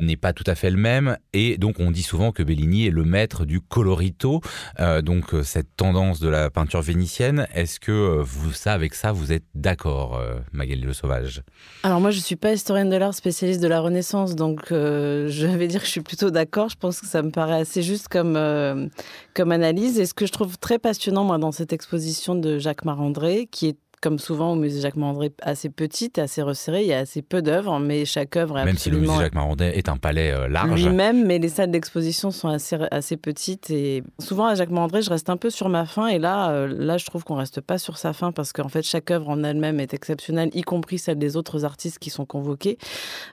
[0.00, 1.18] n'est pas tout à fait le même.
[1.32, 4.40] Et donc on dit souvent que Bellini est le maître du colorito,
[4.80, 7.46] euh, donc cette tendance de la peinture vénitienne.
[7.54, 11.42] Est-ce que vous, ça, avec ça, vous êtes d'accord, euh, Magali Le Sauvage
[11.82, 15.46] Alors moi, je suis pas historienne de l'art spécialiste de la Renaissance donc euh, je
[15.46, 16.68] vais dire que je suis plutôt d'accord.
[16.68, 18.86] Je pense que ça me paraît assez juste comme, euh,
[19.34, 19.98] comme analyse.
[19.98, 23.68] Et ce que je trouve très passionnant, moi, dans cette exposition de Jacques Marandré, qui
[23.68, 26.82] est comme souvent au musée Jacques Marandré, assez petite, assez resserrée.
[26.82, 29.00] Il y a assez peu d'œuvres, mais chaque œuvre est Même absolument...
[29.02, 30.82] si le musée Jacques Marandré est un palais euh, large.
[30.82, 33.70] Lui-même, mais les salles d'exposition sont assez, assez petites.
[33.70, 36.06] Et souvent, à Jacques Marandré, je reste un peu sur ma fin.
[36.06, 38.82] Et là, euh, là je trouve qu'on reste pas sur sa fin parce qu'en fait,
[38.82, 42.78] chaque œuvre en elle-même est exceptionnelle, y compris celle des autres artistes qui sont convoqués.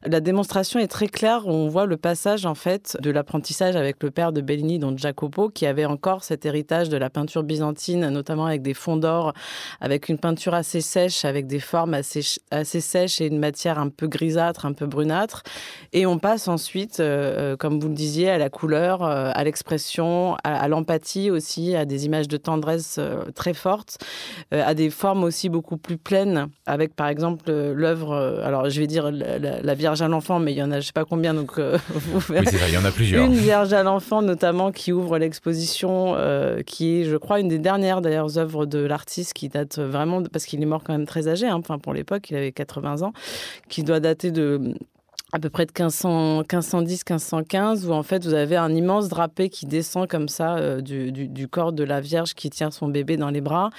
[0.03, 1.47] La démonstration est très claire.
[1.47, 5.49] On voit le passage, en fait, de l'apprentissage avec le père de Bellini, dont Jacopo,
[5.49, 9.33] qui avait encore cet héritage de la peinture byzantine, notamment avec des fonds d'or,
[9.79, 13.89] avec une peinture assez sèche, avec des formes assez, assez sèches et une matière un
[13.89, 15.43] peu grisâtre, un peu brunâtre.
[15.93, 19.43] Et on passe ensuite, euh, euh, comme vous le disiez, à la couleur, euh, à
[19.43, 22.99] l'expression, à, l'empathie aussi, à des images de tendresse
[23.35, 23.97] très fortes,
[24.51, 29.11] à des formes aussi beaucoup plus pleines, avec par exemple l'œuvre, alors je vais dire
[29.11, 32.19] la, Vierge à l'enfant, mais il y en a je sais pas combien, donc vous
[32.19, 32.47] verrez.
[32.51, 33.25] Oui, il y en a plusieurs.
[33.25, 36.15] Une Vierge à l'enfant notamment qui ouvre l'exposition,
[36.65, 40.45] qui est, je crois, une des dernières d'ailleurs œuvres de l'artiste qui date vraiment, parce
[40.47, 41.57] qu'il est mort quand même très âgé, hein.
[41.57, 43.13] enfin pour l'époque, il avait 80 ans,
[43.69, 44.73] qui doit dater de
[45.33, 49.49] à peu près de 1500, 1510, 1515, où en fait vous avez un immense drapé
[49.49, 53.29] qui descend comme ça euh, du, corps de la Vierge qui tient son bébé dans
[53.29, 53.69] les bras,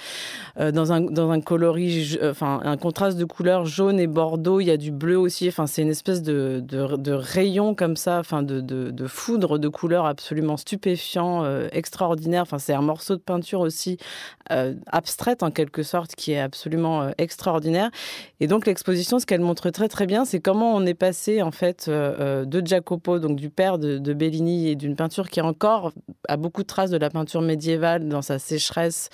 [0.59, 4.59] euh, dans, un, dans un coloris, euh, enfin un contraste de couleurs jaune et bordeaux,
[4.59, 7.95] il y a du bleu aussi, enfin c'est une espèce de, de, de, rayon comme
[7.95, 13.21] ça, enfin de, de, foudre de couleurs absolument stupéfiant, extraordinaire, enfin c'est un morceau de
[13.21, 13.97] peinture aussi
[14.49, 17.91] abstraite en quelque sorte qui est absolument extraordinaire.
[18.39, 21.51] Et donc l'exposition, ce qu'elle montre très très bien, c'est comment on est passé en
[21.51, 25.91] fait euh, euh, de Jacopo, donc du père de, Bellini, et d'une peinture qui encore
[26.27, 29.09] a beaucoup de traces de la peinture médiévale dans sa sécheresse,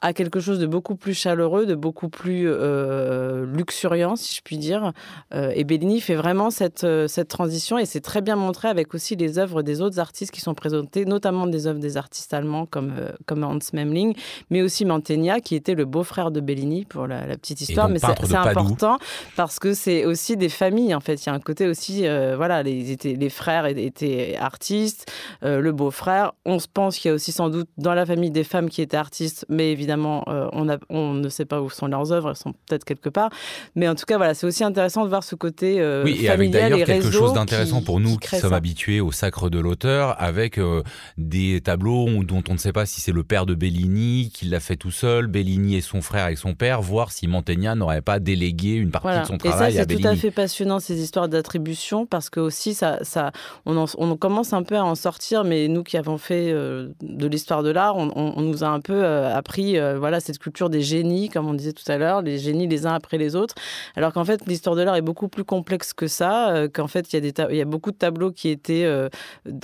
[0.00, 4.58] à quelque chose de beaucoup plus chaleureux, de beaucoup plus euh, luxuriant, si je puis
[4.58, 4.92] dire.
[5.32, 9.38] et Bellini fait vraiment cette, cette transition, et c'est très bien montré avec aussi les
[9.38, 12.94] œuvres des autres artistes qui sont présentés, notamment des œuvres des artistes allemands comme,
[13.26, 14.14] comme Hans Memling,
[14.50, 17.88] mais aussi Mantegna, qui était le beau-frère de Bellini, pour la, petite histoire.
[17.88, 18.98] mais c'est important
[19.36, 21.24] parce que c'est aussi des familles, en fait.
[21.24, 25.10] Il y a un côté aussi, euh, voilà, les, étaient, les frères étaient artistes,
[25.42, 26.32] euh, le beau-frère.
[26.44, 28.82] On se pense qu'il y a aussi sans doute dans la famille des femmes qui
[28.82, 32.30] étaient artistes, mais évidemment, euh, on, a, on ne sait pas où sont leurs œuvres,
[32.30, 33.30] elles sont peut-être quelque part.
[33.74, 36.50] Mais en tout cas, voilà, c'est aussi intéressant de voir ce côté oui, et avec
[36.50, 40.58] d'ailleurs quelque chose d'intéressant pour nous qui, sommes habitués au sacre de l'auteur, avec
[41.16, 44.60] des tableaux dont on ne sait pas si c'est le père de Bellini qui l'a
[44.60, 48.18] fait tout seul, Bellini et son frère avec son père, voir si Mantegna n'aurait pas
[48.18, 50.02] délégué une partie de son travail à Bellini.
[50.02, 53.32] C'est tout à fait passionnant ces histoires d'attribution parce que aussi ça, ça
[53.66, 57.26] on, on, commence un peu à en sortir, mais nous qui avons fait euh, de
[57.26, 60.82] l'histoire de l'art, on, nous a un peu euh, appris euh, voilà cette culture des
[60.82, 63.54] génies, comme on disait tout à l'heure, les génies les uns après les autres,
[63.96, 67.16] alors qu'en fait l'histoire de l'art est beaucoup plus complexe que ça, qu'en fait il
[67.16, 68.88] y, a des il y a beaucoup de tableaux qui étaient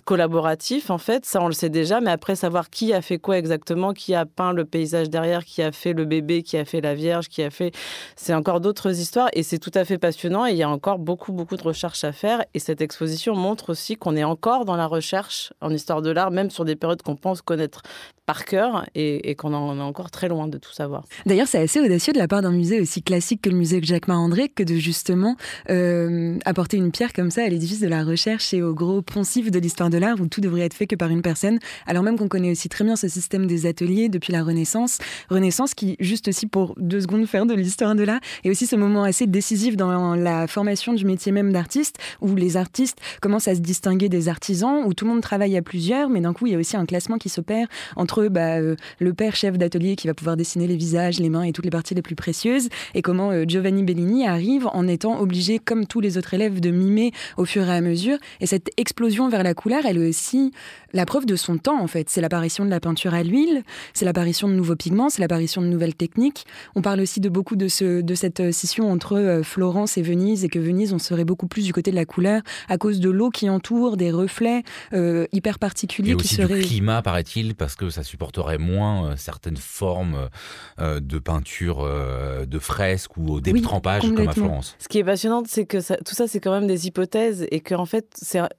[0.04, 3.38] collaboratifs en fait, ça on le sait déjà, mais après savoir qui a fait quoi
[3.38, 6.80] exactement, qui a peint le paysage derrière, qui a fait le bébé, qui a fait
[6.80, 7.72] la Vierge, qui a fait,
[8.16, 10.98] c'est encore d'autres histoires et c'est tout à fait passionnant et il y a encore
[10.98, 12.44] beaucoup beaucoup de recherches à faire.
[12.54, 16.30] Et cette exposition montre aussi qu'on est encore dans la recherche en histoire de l'art,
[16.30, 17.82] même sur des périodes qu'on pense connaître
[18.26, 21.04] par cœur et, qu'on en est encore très loin de tout savoir.
[21.26, 24.08] D'ailleurs, c'est assez audacieux de la part d'un musée aussi classique que le musée Jacques
[24.08, 25.36] Marandré que de justement
[25.68, 29.50] euh, apporter une pierre comme ça à l'édifice de la recherche et au gros poncif
[29.50, 32.16] de l'histoire de l'art où tout devrait être fait que par une personne, alors même
[32.16, 34.83] qu'on connaît aussi très bien ce système des ateliers depuis la Renaissance.
[35.30, 38.76] Renaissance qui, juste aussi pour deux secondes faire de l'histoire de l'art, est aussi ce
[38.76, 43.54] moment assez décisif dans la formation du métier même d'artiste, où les artistes commencent à
[43.54, 46.52] se distinguer des artisans, où tout le monde travaille à plusieurs, mais d'un coup, il
[46.52, 47.66] y a aussi un classement qui s'opère
[47.96, 51.42] entre bah, euh, le père chef d'atelier qui va pouvoir dessiner les visages, les mains
[51.42, 55.20] et toutes les parties les plus précieuses, et comment euh, Giovanni Bellini arrive en étant
[55.20, 58.18] obligé, comme tous les autres élèves, de mimer au fur et à mesure.
[58.40, 60.52] Et cette explosion vers la couleur, elle est aussi
[60.92, 62.08] la preuve de son temps, en fait.
[62.08, 65.66] C'est l'apparition de la peinture à l'huile, c'est l'apparition de nouveaux pigments, c'est l'apparition de
[65.66, 66.46] nouvelles techniques.
[66.74, 70.48] On parle aussi de beaucoup de, ce, de cette scission entre Florence et Venise, et
[70.48, 73.28] que Venise, on serait beaucoup plus du côté de la couleur à cause de l'eau
[73.28, 74.62] qui entoure, des reflets
[74.94, 76.60] euh, hyper particuliers et qui aussi seraient.
[76.60, 80.30] du climat, paraît-il, parce que ça supporterait moins euh, certaines formes
[80.78, 84.76] euh, de peinture, de fresques ou au détrempage comme à Florence.
[84.78, 87.60] Ce qui est passionnant, c'est que ça, tout ça, c'est quand même des hypothèses et
[87.60, 88.06] qu'en fait,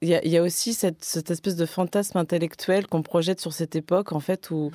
[0.02, 3.74] il y, y, a aussi cette, cette, espèce de fantasme intellectuel qu'on projette sur cette
[3.74, 4.70] époque, en fait, où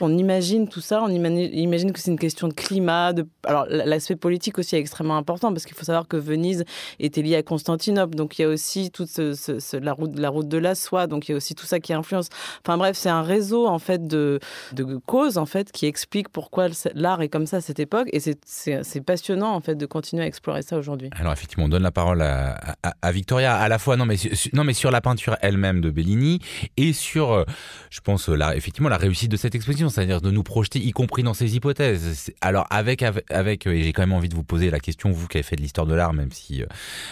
[0.00, 3.12] on imagine tout ça, on imagine, que c'est une question de climat.
[3.12, 3.28] De...
[3.44, 6.64] Alors, l'aspect politique aussi est extrêmement important parce qu'il faut savoir que Venise
[6.98, 10.30] était liée à Constantinople, donc il y a aussi toute ce, ce, la, route, la
[10.30, 12.28] route de la soie, donc il y a aussi tout ça qui influence.
[12.66, 14.40] Enfin bref, c'est un réseau en fait de,
[14.72, 18.18] de causes en fait qui explique pourquoi l'art est comme ça à cette époque, et
[18.18, 21.08] c'est passionnant en fait de continuer à explorer ça aujourd'hui.
[21.12, 22.58] Alors effectivement, on donne la parole à,
[23.00, 24.16] à, Victoria à la fois non mais
[24.52, 26.40] non mais sur la peinture elle-même de Bellini
[26.76, 27.44] et sur, euh,
[27.90, 31.22] je pense là effectivement la réussite de cette exposition, c'est-à-dire de nous projeter y compris
[31.22, 32.32] dans ses hypothèses.
[32.40, 35.38] Alors avec avec, et j'ai quand même envie de vous poser la question vous qui
[35.38, 36.66] avez fait de l'histoire de l'art, même si euh,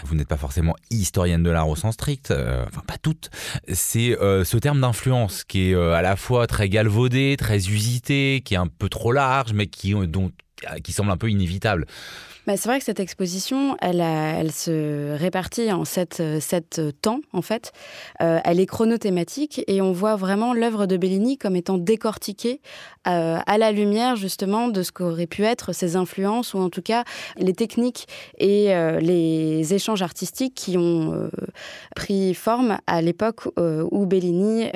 [0.05, 3.31] vous n'êtes pas forcément historienne de l'art au sens strict, euh, enfin pas toutes,
[3.73, 8.43] c'est euh, ce terme d'influence qui est euh, à la fois très galvaudé, très usité,
[8.45, 9.95] qui est un peu trop large, mais qui,
[10.83, 11.87] qui semble un peu inévitable.
[12.47, 17.73] C'est vrai que cette exposition, elle, se répartit en sept, sept temps, en fait.
[18.21, 22.61] Euh, elle est chronothématique et on voit vraiment l'œuvre de Bellini comme étant décortiquée
[23.07, 26.83] euh, à la lumière, justement, de ce qu'auraient pu être ses influences, ou en tout
[26.83, 27.05] cas
[27.37, 28.07] les techniques
[28.39, 31.29] et euh, les échanges artistiques qui ont euh,
[31.95, 34.69] pris forme à l'époque euh, où Bellini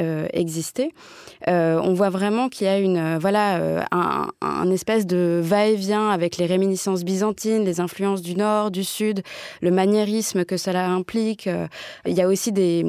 [1.49, 6.37] euh, on voit vraiment qu'il y a une, voilà, un, un espèce de va-et-vient avec
[6.37, 9.23] les réminiscences byzantines les influences du nord, du sud,
[9.61, 11.47] le maniérisme que cela implique.
[11.47, 11.67] Euh,
[12.07, 12.85] il y a aussi des,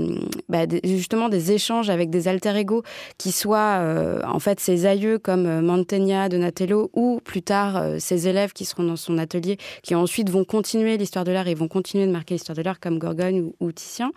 [0.49, 2.83] bah, justement des échanges avec des alter ego
[3.17, 8.27] qui soient euh, en fait ses aïeux comme euh, Mantegna, Donatello ou plus tard ses
[8.27, 11.67] élèves qui seront dans son atelier, qui ensuite vont continuer l'histoire de l'art et vont
[11.67, 14.11] continuer de marquer l'histoire de l'art comme Gorgone ou, ou Titien.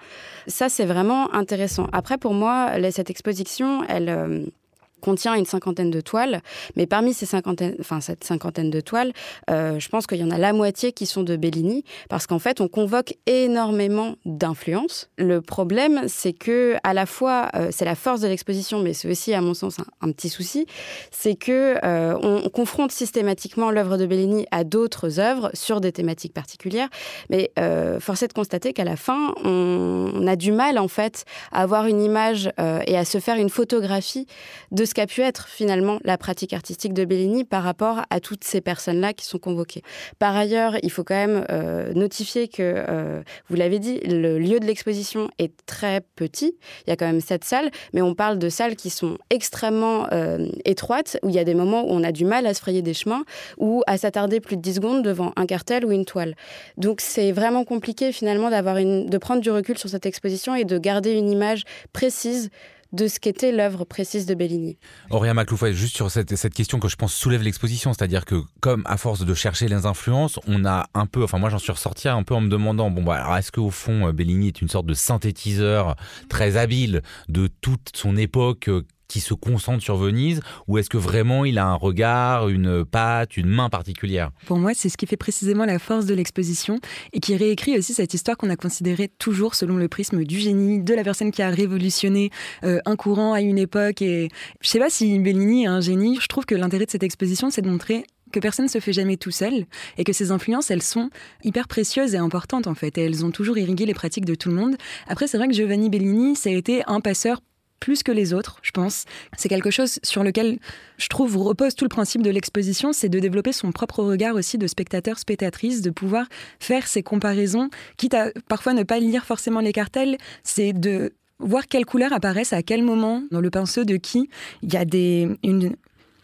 [0.46, 1.86] Ça, c'est vraiment intéressant.
[1.92, 4.52] Après, pour moi, cette exposition, elle um,
[5.00, 6.42] contient une cinquantaine de toiles,
[6.76, 9.12] mais parmi ces cinquantaine, enfin, cette cinquantaine de toiles,
[9.50, 12.38] euh, je pense qu'il y en a la moitié qui sont de Bellini, parce qu'en
[12.38, 15.10] fait, on convoque énormément d'influences.
[15.16, 19.10] Le problème, c'est que à la fois, euh, c'est la force de l'exposition, mais c'est
[19.10, 20.66] aussi, à mon sens, un, petit souci,
[21.10, 26.34] c'est que euh, on, confronte systématiquement l'œuvre de Bellini à d'autres œuvres sur des thématiques
[26.34, 26.88] particulières,
[27.30, 27.52] mais
[28.00, 31.62] force est de constater qu'à la fin, on, on, a du mal, en fait, à
[31.62, 32.50] avoir une image
[32.86, 34.26] et à se faire une photographie
[34.72, 38.42] de ce qu'a pu être finalement la pratique artistique de Bellini par rapport à toutes
[38.42, 39.82] ces personnes-là qui sont convoquées.
[40.18, 44.58] Par ailleurs, il faut quand même euh, notifier que, euh, vous l'avez dit, le lieu
[44.58, 46.56] de l'exposition est très petit.
[46.86, 50.08] Il y a quand même sept salles, mais on parle de salles qui sont extrêmement
[50.12, 52.60] euh, étroites, où il y a des moments où on a du mal à se
[52.60, 53.22] frayer des chemins
[53.58, 56.34] ou à s'attarder plus de 10 secondes devant un cartel ou une toile.
[56.78, 61.12] Donc c'est vraiment compliqué finalement de prendre du recul sur cette exposition et de garder
[61.12, 62.50] une image précise
[62.92, 64.78] de ce qu'était l'œuvre précise de Bellini.
[65.10, 68.96] Auréa Macloufouet, juste sur cette, question que je pense soulève l'exposition, c'est-à-dire que comme à
[68.96, 72.22] force de chercher les influences, on a un peu, enfin moi j'en suis ressorti un
[72.22, 74.94] peu en me demandant, bon bah alors est-ce qu'au fond Bellini est une sorte de
[74.94, 75.96] synthétiseur
[76.28, 78.70] très habile de toute son époque
[79.10, 83.36] qui se concentre sur Venise ou est-ce que vraiment il a un regard, une patte,
[83.36, 84.30] une main particulière?
[84.46, 86.78] Pour moi, c'est ce qui fait précisément la force de l'exposition
[87.12, 90.80] et qui réécrit aussi cette histoire qu'on a considérée toujours selon le prisme du génie,
[90.80, 92.30] de la personne qui a révolutionné
[92.62, 94.00] euh, un courant à une époque.
[94.00, 94.28] Et
[94.60, 96.18] je sais pas si Bellini est un génie.
[96.20, 98.92] Je trouve que l'intérêt de cette exposition, c'est de montrer que personne ne se fait
[98.92, 99.66] jamais tout seul
[99.98, 101.10] et que ces influences, elles sont
[101.42, 102.96] hyper précieuses et importantes en fait.
[102.96, 104.76] Et elles ont toujours irrigué les pratiques de tout le monde.
[105.08, 107.40] Après, c'est vrai que Giovanni Bellini, ça a été un passeur
[107.80, 109.06] plus que les autres, je pense.
[109.36, 110.58] C'est quelque chose sur lequel
[110.98, 114.58] je trouve repose tout le principe de l'exposition, c'est de développer son propre regard aussi
[114.58, 116.26] de spectateur, spectatrice, de pouvoir
[116.60, 121.66] faire ces comparaisons, quitte à parfois ne pas lire forcément les cartels, c'est de voir
[121.66, 124.28] quelles couleurs apparaissent à quel moment dans le pinceau de qui.
[124.62, 125.74] Il y a des une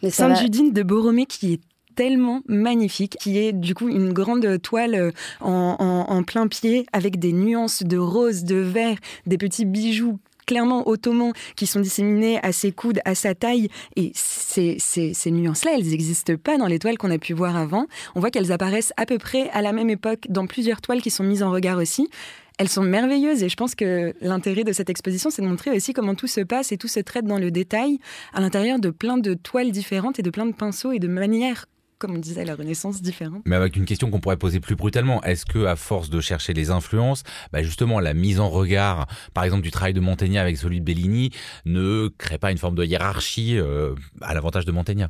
[0.09, 1.61] Sainte Judine de Borromée qui est
[1.95, 7.17] tellement magnifique, qui est du coup une grande toile en, en, en plein pied avec
[7.17, 12.51] des nuances de rose, de vert, des petits bijoux clairement ottomans qui sont disséminés à
[12.51, 13.69] ses coudes, à sa taille.
[13.95, 17.55] Et ces, ces, ces nuances-là, elles n'existent pas dans les toiles qu'on a pu voir
[17.55, 17.85] avant.
[18.15, 21.11] On voit qu'elles apparaissent à peu près à la même époque dans plusieurs toiles qui
[21.11, 22.09] sont mises en regard aussi
[22.57, 25.93] elles sont merveilleuses et je pense que l'intérêt de cette exposition, c'est de montrer aussi
[25.93, 27.99] comment tout se passe et tout se traite dans le détail
[28.33, 31.67] à l'intérieur de plein de toiles différentes et de plein de pinceaux et de manières
[31.97, 33.41] comme on disait, la Renaissance différente.
[33.45, 36.53] Mais avec une question qu'on pourrait poser plus brutalement, est-ce que à force de chercher
[36.53, 40.57] les influences, bah justement la mise en regard, par exemple du travail de Mantegna avec
[40.57, 41.31] celui de Bellini,
[41.65, 45.09] ne crée pas une forme de hiérarchie euh, à l'avantage de Mantegna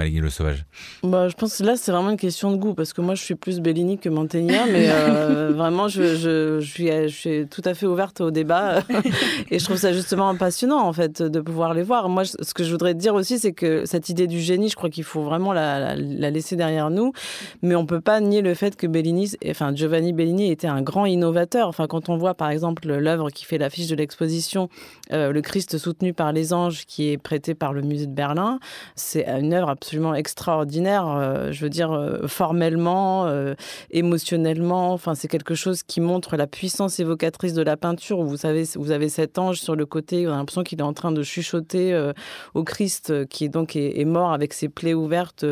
[0.00, 0.64] Maligny le Sauvage
[1.02, 3.22] bah, Je pense que là, c'est vraiment une question de goût, parce que moi, je
[3.22, 7.60] suis plus Bellini que Mantegna, mais euh, vraiment, je, je, je, suis, je suis tout
[7.66, 8.82] à fait ouverte au débat,
[9.50, 12.08] et je trouve ça justement passionnant, en fait, de pouvoir les voir.
[12.08, 14.88] Moi, ce que je voudrais dire aussi, c'est que cette idée du génie, je crois
[14.88, 17.12] qu'il faut vraiment la, la, laisser derrière nous,
[17.60, 21.04] mais on peut pas nier le fait que Bellini, enfin, Giovanni Bellini était un grand
[21.04, 21.68] innovateur.
[21.68, 24.70] Enfin, quand on voit, par exemple, l'œuvre qui fait l'affiche de l'exposition,
[25.12, 28.60] euh, Le Christ soutenu par les anges, qui est prêté par le musée de Berlin,
[28.94, 31.06] c'est une œuvre absolument extraordinaire.
[31.08, 33.54] Euh, je veux dire, euh, formellement, euh,
[33.90, 34.92] émotionnellement.
[34.92, 38.22] Enfin, c'est quelque chose qui montre la puissance évocatrice de la peinture.
[38.22, 40.26] Vous savez, vous avez cet ange sur le côté.
[40.26, 42.10] On a l'impression qu'il est en train de chuchoter
[42.54, 45.44] au Christ, qui est donc est, mort avec ses plaies ouvertes,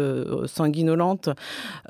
[0.46, 1.30] sanguinolentes,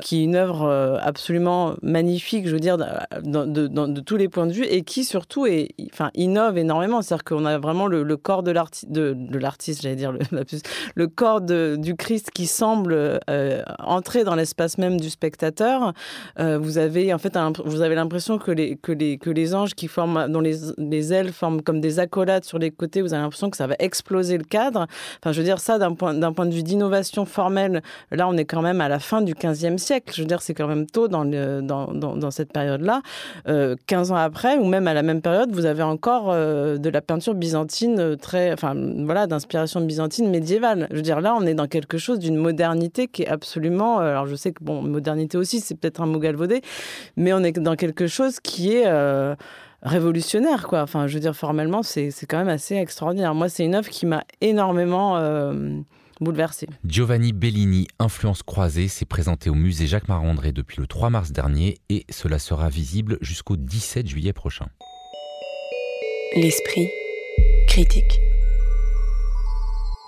[0.03, 2.47] qui est une œuvre absolument magnifique.
[2.47, 6.59] Je veux dire, de, tous les points de vue, et qui surtout est, enfin, innove
[6.59, 7.03] énormément.
[7.03, 10.13] C'est-à-dire qu'on a vraiment le, corps de l'artiste, j'allais dire
[10.95, 15.93] le corps du Christ qui semble euh, entrer dans l'espace même du spectateur.
[16.39, 19.75] Euh, vous avez en fait vous avez l'impression que les que les que les anges
[19.75, 23.23] qui forment dont les, les ailes forment comme des accolades sur les côtés, vous avez
[23.23, 24.87] l'impression que ça va exploser le cadre.
[25.23, 27.83] Enfin, je veux dire ça d'un point d'un point de vue d'innovation formelle.
[28.11, 30.13] Là, on est quand même à la fin du 15e siècle.
[30.15, 33.03] Je veux dire, c'est quand même tôt dans, dans, dans cette période-là.
[33.49, 36.91] Euh, 15 ans après, ou même à la même période, vous avez encore euh, de
[36.91, 40.87] la peinture byzantine très, enfin voilà, d'inspiration byzantine médiévale.
[40.91, 44.01] Je veux dire, là, on est dans quelque chose d'une modernité qui est absolument.
[44.01, 46.63] Euh, alors je sais que bon, modernité aussi, c'est peut-être un mot galvaudé,
[47.17, 49.35] mais on est dans quelque chose qui est euh,
[49.83, 50.83] révolutionnaire, quoi.
[50.83, 53.35] Enfin, je veux dire, formellement, c'est quand même assez extraordinaire.
[53.35, 55.79] Moi, c'est une œuvre qui m'a énormément euh,
[56.21, 56.69] bouleversée.
[56.85, 61.79] Giovanni Bellini, Influence croisée, s'est présenté au musée Jacques Marandré depuis le 3 mars dernier
[61.89, 64.67] et cela sera visible jusqu'au 17 juillet prochain.
[66.37, 66.89] L'esprit
[67.67, 68.21] critique.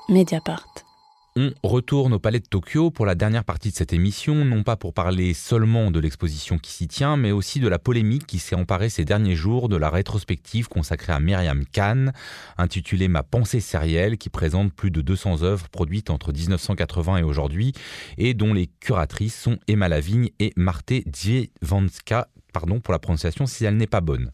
[0.09, 0.90] Mediapart.
[1.37, 4.75] On retourne au Palais de Tokyo pour la dernière partie de cette émission, non pas
[4.75, 8.57] pour parler seulement de l'exposition qui s'y tient, mais aussi de la polémique qui s'est
[8.57, 12.13] emparée ces derniers jours de la rétrospective consacrée à Myriam Kahn,
[12.59, 17.75] intitulée Ma pensée sérielle, qui présente plus de 200 œuvres produites entre 1980 et aujourd'hui,
[18.19, 23.65] et dont les curatrices sont Emma Lavigne et Marte Dziewanska, pardon pour la prononciation si
[23.65, 24.31] elle n'est pas bonne.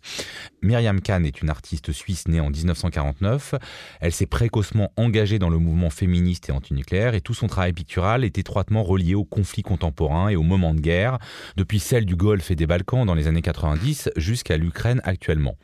[0.62, 3.54] Myriam Kahn est une artiste suisse née en 1949.
[4.00, 8.24] Elle s'est précocement engagée dans le mouvement féministe et antinucléaire et tout son travail pictural
[8.24, 11.18] est étroitement relié aux conflits contemporains et aux moments de guerre,
[11.56, 15.56] depuis celle du Golfe et des Balkans dans les années 90 jusqu'à l'Ukraine actuellement.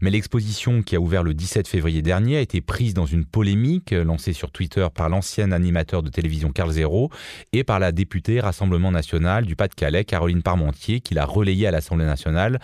[0.00, 3.92] Mais l'exposition qui a ouvert le 17 février dernier a été prise dans une polémique
[3.92, 7.10] lancée sur Twitter par l'ancien animateur de télévision Carl Zero
[7.52, 11.80] et par la députée Rassemblement national du Pas-de-Calais Caroline Parmentier qui l'a relayée à la
[11.84, 12.58] l'Assemblée nationale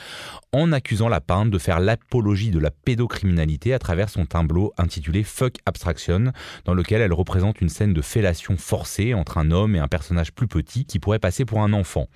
[0.52, 5.22] en accusant la peintre de faire l'apologie de la pédocriminalité à travers son tableau intitulé
[5.22, 6.32] Fuck Abstraction,
[6.64, 10.32] dans lequel elle représente une scène de fellation forcée entre un homme et un personnage
[10.32, 12.08] plus petit qui pourrait passer pour un enfant.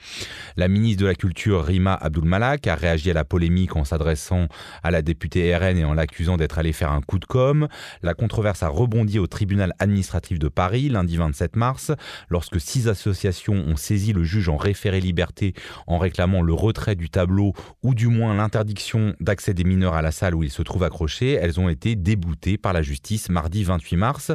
[0.57, 4.49] La ministre de la Culture Rima Abdul-Malak a réagi à la polémique en s'adressant
[4.83, 7.69] à la députée RN et en l'accusant d'être allée faire un coup de com.
[8.03, 11.93] La controverse a rebondi au tribunal administratif de Paris lundi 27 mars,
[12.29, 15.55] lorsque six associations ont saisi le juge en référé liberté
[15.87, 17.53] en réclamant le retrait du tableau
[17.85, 21.33] ou du moins l'interdiction d'accès des mineurs à la salle où ils se trouvent accrochés,
[21.33, 24.33] elles ont été déboutées par la justice mardi 28 mars.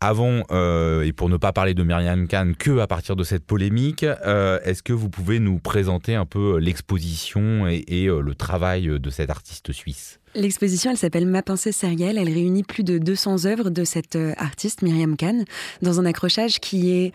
[0.00, 3.44] Avant, euh, et pour ne pas parler de Myriam Kahn que à partir de cette
[3.44, 8.88] polémique, euh, est-ce que vous pouvez nous présenter un peu l'exposition et, euh, le travail
[8.98, 10.18] de cette artiste suisse?
[10.34, 12.18] L'exposition, elle s'appelle Ma pensée sérielle.
[12.18, 15.44] Elle réunit plus de 200 œuvres de cette artiste, Myriam Kahn,
[15.82, 17.12] dans un accrochage qui est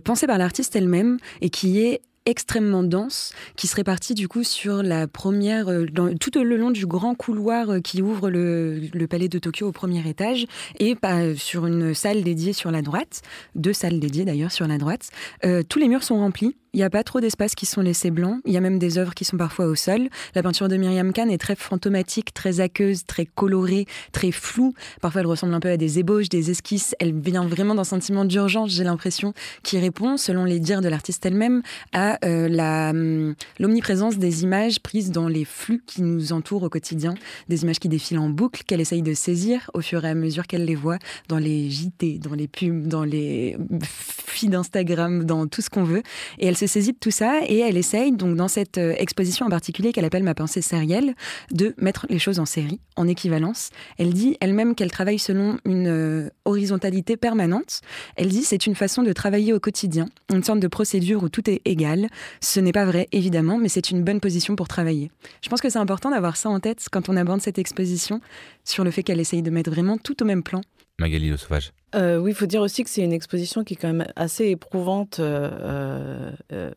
[0.00, 4.82] pensé par l'artiste elle-même et qui est extrêmement dense qui se répartit du coup sur
[4.82, 5.86] la première, euh,
[6.18, 10.06] tout le long du grand couloir euh, qui ouvre le, palais de Tokyo au premier
[10.08, 10.46] étage
[10.78, 13.22] et pas sur une salle dédiée sur la droite,
[13.54, 15.10] deux salles dédiées d'ailleurs sur la droite.
[15.44, 18.10] Euh, tous les murs sont remplis il n'y a pas trop d'espaces qui sont laissés
[18.10, 18.40] blancs.
[18.44, 20.08] Il y a même des œuvres qui sont parfois au sol.
[20.34, 24.74] La peinture de Myriam Kahn est très fantomatique, très aqueuse, très colorée, très floue.
[25.00, 26.96] Parfois, elle ressemble un peu à des ébauches, des esquisses.
[26.98, 31.24] Elle vient vraiment d'un sentiment d'urgence, j'ai l'impression, qui répond, selon les dires de l'artiste
[31.24, 36.68] elle-même, à à hum, l'omniprésence des images prises dans les flux qui nous entourent au
[36.68, 37.14] quotidien,
[37.48, 40.46] des images qui défilent en boucle, qu'elle essaye de saisir au fur et à mesure
[40.46, 40.98] qu'elle les voit
[41.28, 46.02] dans les JT, dans les pubs, dans les feeds d'Instagram, dans tout ce qu'on veut.
[46.38, 49.46] Et elle se saisit de tout ça et elle essaye, donc dans cette euh, exposition
[49.46, 51.14] en particulier qu'elle appelle Ma pensée sérielle,
[51.50, 53.70] de mettre les choses en série, en équivalence.
[53.98, 57.80] Elle dit elle-même qu'elle travaille selon une euh, horizontalité permanente.
[58.16, 61.48] Elle dit c'est une façon de travailler au quotidien, une sorte de procédure où tout
[61.50, 62.03] est égal.
[62.40, 65.10] Ce n'est pas vrai, évidemment, mais c'est une bonne position pour travailler.
[65.42, 68.20] Je pense que c'est important d'avoir ça en tête quand on aborde cette exposition,
[68.64, 70.60] sur le fait qu'elle essaye de mettre vraiment tout au même plan.
[70.98, 71.72] Magali Le Sauvage.
[71.94, 74.46] Euh, oui, il faut dire aussi que c'est une exposition qui est quand même assez
[74.46, 76.70] éprouvante euh, euh,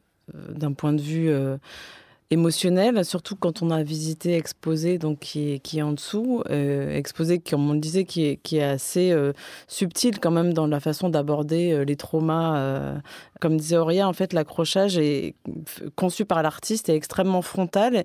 [0.50, 1.32] d'un point de vue
[2.30, 6.44] émotionnel, surtout quand on a visité Exposé, donc qui est, qui est en dessous.
[6.50, 9.16] Exposé, comme on le disait, qui est, qui est assez
[9.68, 13.00] subtil quand même dans la façon d'aborder les traumas
[13.40, 15.36] comme disait Auria, en fait, l'accrochage est
[15.96, 18.04] conçu par l'artiste est extrêmement frontal.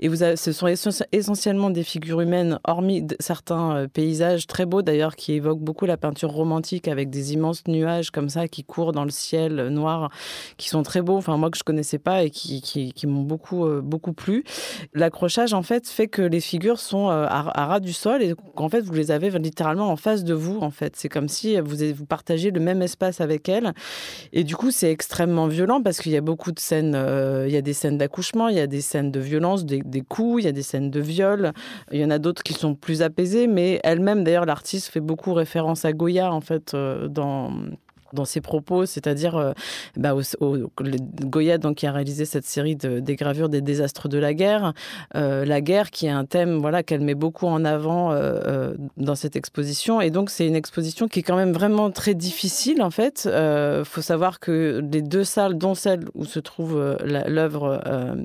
[0.00, 0.66] Et vous ce sont
[1.12, 5.96] essentiellement des figures humaines, hormis certains euh, paysages très beaux d'ailleurs, qui évoquent beaucoup la
[5.96, 10.10] peinture romantique avec des immenses nuages comme ça qui courent dans le ciel noir,
[10.56, 11.16] qui sont très beaux.
[11.16, 14.44] Enfin, moi que je connaissais pas et qui, qui, m'ont beaucoup, euh, beaucoup plu.
[14.92, 18.68] L'accrochage, en fait, fait que les figures sont euh, à, ras du sol et qu'en
[18.68, 20.58] fait, vous les avez littéralement en face de vous.
[20.60, 23.72] En fait, c'est comme si vous, vous partagez le même espace avec elles.
[24.32, 27.54] Et du coup, c'est extrêmement violent parce qu'il y a beaucoup de scènes, euh, il
[27.54, 30.46] y a des scènes d'accouchement, il y a des scènes de violence, des, coups, il
[30.46, 31.52] y a des scènes de viol.
[31.92, 35.34] Il y en a d'autres qui sont plus apaisées, mais elle-même, d'ailleurs, l'artiste fait beaucoup
[35.34, 37.52] référence à Goya, en fait, euh, dans
[38.14, 39.52] dans ses propos, c'est-à-dire euh,
[39.96, 44.18] bah, au, Goya donc, qui a réalisé cette série de, des gravures des désastres de
[44.18, 44.72] la guerre.
[45.14, 49.14] Euh, la guerre qui est un thème voilà, qu'elle met beaucoup en avant euh, dans
[49.14, 50.00] cette exposition.
[50.00, 53.24] Et donc c'est une exposition qui est quand même vraiment très difficile en fait.
[53.26, 57.82] Il faut savoir que les deux salles, dont celle où se trouve l'œuvre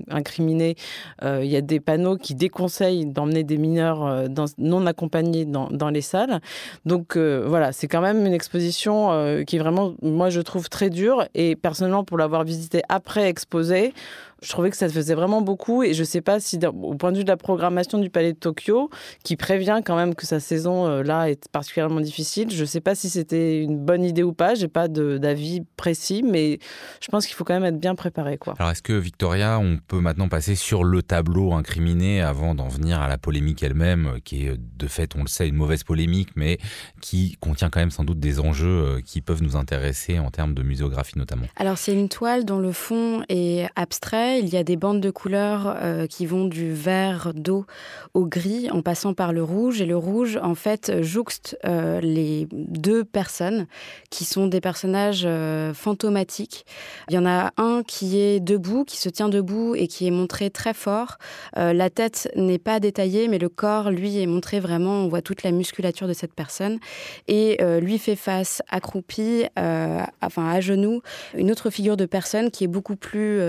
[0.10, 0.76] incriminée,
[1.24, 4.28] il y a des panneaux qui déconseillent d'emmener des mineurs
[4.58, 6.40] non accompagnés dans, les salles.
[6.86, 11.28] Donc voilà, c'est quand même une exposition qui est vraiment moi, je trouve très dur.
[11.34, 13.94] Et personnellement, pour l'avoir visité après exposé,
[14.42, 17.18] je trouvais que ça faisait vraiment beaucoup et je sais pas si au point de
[17.18, 18.90] vue de la programmation du Palais de Tokyo
[19.24, 22.96] qui prévient quand même que sa saison euh, là est particulièrement difficile, je sais pas
[22.96, 26.60] si c'était une bonne idée ou pas, j'ai pas d'avis précis mais
[27.02, 28.56] je pense qu'il faut quand même être bien préparé quoi.
[28.60, 33.02] Alors est-ce que Victoria, on peut maintenant passer sur le tableau incriminé avant d'en venir
[33.02, 36.30] à la polémique elle-même euh, qui est de fait, on le sait, une mauvaise polémique
[36.36, 36.60] mais
[37.02, 40.54] qui contient quand même sans doute des enjeux euh, qui peuvent nous intéresser en termes
[40.54, 41.46] de muséographie notamment?
[41.56, 45.10] Alors c'est une toile dont le fond est abstrait il y a des bandes de
[45.10, 47.66] couleurs euh, qui vont du vert d'eau
[48.14, 49.82] au gris en passant par le rouge.
[49.82, 53.68] Et le rouge, en fait, jouxte euh, les deux personnes
[54.10, 56.66] qui sont des personnages euh, fantomatiques.
[57.10, 60.12] Il y en a un qui est debout, qui se tient debout et qui est
[60.12, 61.18] montré très fort.
[61.56, 65.04] la tête n'est pas détaillée, mais le corps, lui, est montré vraiment.
[65.04, 66.80] On voit toute la musculature de cette personne.
[67.28, 71.02] Et lui fait face accroupi, enfin à genoux,
[71.36, 73.40] une autre figure de personne qui est beaucoup plus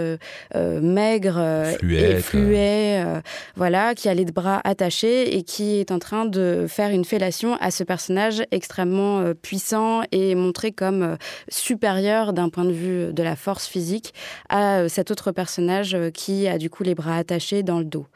[0.81, 3.21] maigre euh, et fluet, euh,
[3.57, 7.57] voilà, qui a les bras attachés et qui est en train de faire une fellation
[7.61, 11.17] à ce personnage extrêmement euh, puissant et montré comme
[11.49, 14.15] supérieur d'un point de vue de la force physique
[14.49, 18.07] à cet autre personnage qui a du coup les bras attachés dans le dos.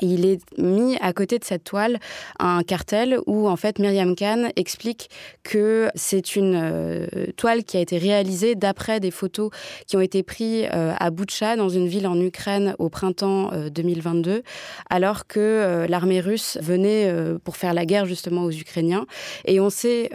[0.00, 1.98] Il est mis à côté de cette toile
[2.38, 5.10] un cartel où en fait Myriam Khan explique
[5.42, 7.06] que c'est une
[7.36, 9.50] toile qui a été réalisée d'après des photos
[9.86, 14.40] qui ont été prises à Boucha dans une ville en Ukraine au printemps 2022, euh,
[14.90, 19.06] alors que euh, l'armée russe venait euh, pour faire la guerre justement aux Ukrainiens.
[19.44, 20.10] Et on sait,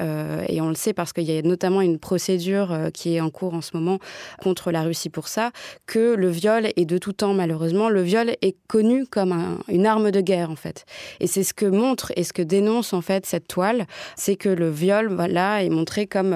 [0.50, 3.54] et on le sait parce qu'il y a notamment une procédure qui est en cours
[3.54, 4.00] en ce moment
[4.42, 5.52] contre la Russie pour ça,
[5.86, 10.12] que le viol est de tout temps malheureusement, le viol est connu comme une arme
[10.12, 10.86] de guerre en fait.
[11.20, 13.86] Et c'est ce que montre et ce que dénonce en fait cette toile,
[14.16, 16.36] c'est que le viol, voilà, est montré comme,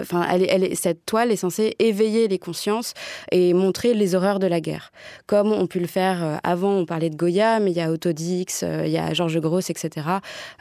[0.00, 0.26] enfin,
[0.74, 2.94] cette toile est censée éveiller les consciences
[3.32, 4.92] et montrer les horreurs de la guerre.
[5.26, 7.90] Comme on peut le faire euh, avant, on parlait de Goya, mais il y a
[7.90, 10.06] Autodix, euh, il y a Georges Gross, etc.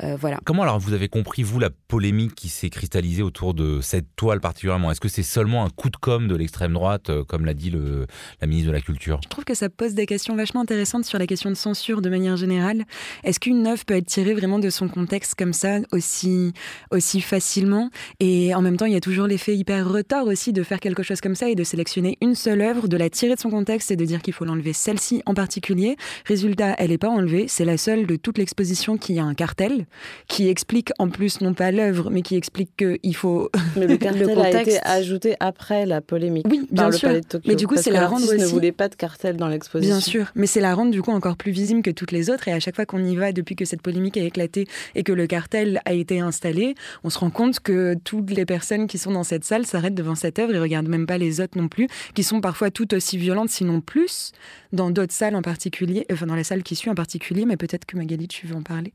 [0.04, 0.40] Euh, voilà.
[0.46, 4.40] Comment alors vous avez compris, vous, la polémique qui s'est cristallisée autour de cette toile
[4.40, 4.92] particulièrement?
[4.92, 8.08] Est-ce que c'est seulement un coup de com' de l'extrême droite, comme l'a dit le,
[8.42, 9.20] la ministre de la Culture?
[9.24, 12.10] Je trouve que ça pose des questions vachement intéressantes sur la question de censure de
[12.10, 12.84] manière générale.
[13.24, 16.54] Est-ce qu'une œuvre peut être tirée vraiment de son contexte comme ça, aussi,
[16.92, 17.90] aussi facilement?
[18.20, 21.04] Et en même temps, il y a toujours l'effet hyper retard aussi de faire quelque
[21.04, 23.87] chose comme ça et de sélectionner une seule œuvre, de la tirer de son contexte
[23.88, 25.96] c'est de dire qu'il faut l'enlever celle-ci en particulier.
[26.26, 27.46] Résultat, elle n'est pas enlevée.
[27.48, 29.86] C'est la seule de toute l'exposition qui a un cartel
[30.28, 33.50] qui explique en plus non pas l'œuvre, mais qui explique qu'il faut.
[33.78, 36.46] Mais le cartel a été ajouté après la polémique.
[36.50, 37.10] Oui, bien sûr.
[37.46, 38.38] Mais du coup, c'est la rendre aussi.
[38.38, 39.96] ne voulait pas de cartel dans l'exposition.
[39.96, 42.48] Bien sûr, mais c'est la rendre du coup encore plus visible que toutes les autres.
[42.48, 45.14] Et à chaque fois qu'on y va, depuis que cette polémique a éclaté et que
[45.14, 49.12] le cartel a été installé, on se rend compte que toutes les personnes qui sont
[49.12, 51.88] dans cette salle s'arrêtent devant cette œuvre et regardent même pas les autres non plus,
[52.14, 54.32] qui sont parfois toutes aussi violentes, sinon plus,
[54.74, 57.46] dans d'autres salles en particulier, enfin dans la salle qui suit en particulier.
[57.46, 58.94] Mais peut-être que Magali, tu veux en parler.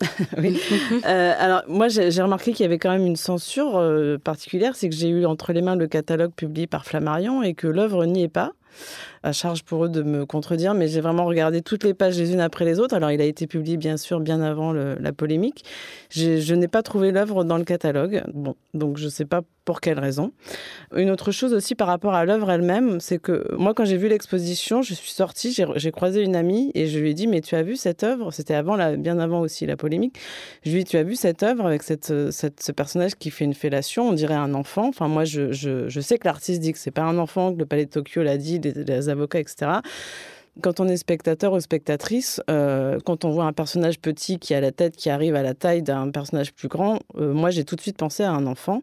[0.38, 0.58] oui.
[1.04, 4.88] Euh, alors moi j'ai remarqué qu'il y avait quand même une censure euh, particulière, c'est
[4.88, 8.22] que j'ai eu entre les mains le catalogue publié par Flammarion et que l'œuvre n'y
[8.22, 8.52] est pas
[9.22, 12.32] à charge pour eux de me contredire, mais j'ai vraiment regardé toutes les pages les
[12.32, 12.94] unes après les autres.
[12.94, 15.64] Alors, il a été publié, bien sûr, bien avant la polémique.
[16.10, 18.22] Je n'ai pas trouvé l'œuvre dans le catalogue.
[18.32, 20.32] Bon, donc je ne sais pas pour quelle raison.
[20.96, 24.08] Une autre chose aussi par rapport à l'œuvre elle-même, c'est que moi, quand j'ai vu
[24.08, 27.54] l'exposition, je suis sortie, j'ai croisé une amie et je lui ai dit, mais tu
[27.54, 28.32] as vu cette œuvre?
[28.32, 30.18] C'était avant, bien avant aussi la polémique.
[30.64, 33.44] Je lui ai dit, tu as vu cette œuvre avec cette, ce personnage qui fait
[33.44, 34.88] une fellation, on dirait un enfant.
[34.88, 37.84] Enfin, moi, je sais que l'artiste dit que c'est pas un enfant, que le Palais
[37.84, 39.70] de Tokyo l'a dit, les, les avocats, etc.
[40.62, 44.60] Quand on est spectateur ou spectatrice, euh, quand on voit un personnage petit qui a
[44.60, 47.76] la tête qui arrive à la taille d'un personnage plus grand, euh, moi j'ai tout
[47.76, 48.80] de suite pensé à un enfant.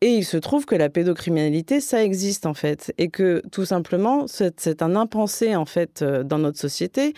[0.00, 4.26] Et il se trouve que la pédocriminalité, ça existe en fait, et que tout simplement
[4.26, 7.14] c'est un impensé en fait euh, dans notre société.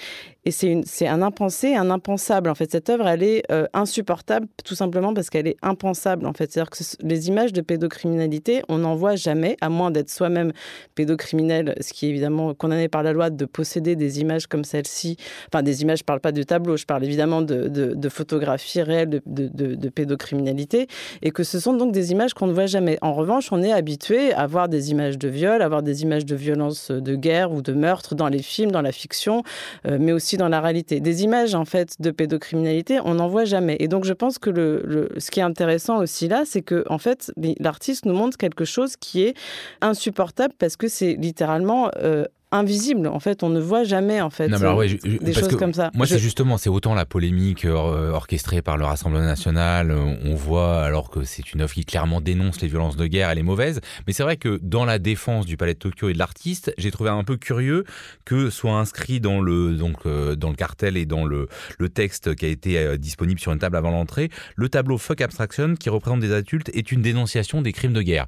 [0.46, 2.50] Et c'est un impensé, un impensable.
[2.50, 3.42] En fait, cette œuvre, elle est
[3.72, 6.26] insupportable tout simplement parce qu'elle est impensable.
[6.26, 10.10] En fait, c'est-à-dire que les images de pédocriminalité, on n'en voit jamais, à moins d'être
[10.10, 10.52] soi-même
[10.94, 15.16] pédocriminel, ce qui est évidemment condamné par la loi de posséder des images comme celle-ci,
[15.48, 19.88] enfin des images, je parle pas de tableau, je parle évidemment de, photographies réelles de,
[19.88, 20.86] pédocriminalité,
[21.22, 22.98] et que ce sont donc des images qu'on ne voit jamais.
[23.02, 26.24] En revanche, on est habitué à voir des images de viol, à voir des images
[26.24, 29.42] de violence de guerre ou de meurtre dans les films, dans la fiction,
[29.86, 31.00] euh, mais aussi dans la réalité.
[31.00, 33.76] Des images en fait de pédocriminalité, on n'en voit jamais.
[33.80, 36.98] Et donc je pense que le, ce qui est intéressant aussi là, c'est que en
[36.98, 39.34] fait l'artiste nous montre quelque chose qui est
[39.80, 42.24] insupportable parce que c'est littéralement euh,
[42.54, 43.08] invisible.
[43.08, 45.90] En fait, on ne voit jamais en fait des choses comme ça.
[45.94, 49.90] Moi, c'est justement, c'est autant la polémique euh, orchestrée par le Rassemblement national.
[49.90, 53.30] Euh, on voit alors que c'est une œuvre qui clairement dénonce les violences de guerre,
[53.30, 53.80] elle est mauvaise.
[54.06, 56.90] Mais c'est vrai que dans la défense du Palais de Tokyo et de l'artiste, j'ai
[56.90, 57.84] trouvé un peu curieux
[58.24, 61.48] que soit inscrit dans le donc euh, dans le cartel et dans le
[61.78, 65.74] le texte qui a été disponible sur une table avant l'entrée, le tableau Fuck Abstraction
[65.74, 68.26] qui représente des adultes est une dénonciation des crimes de guerre.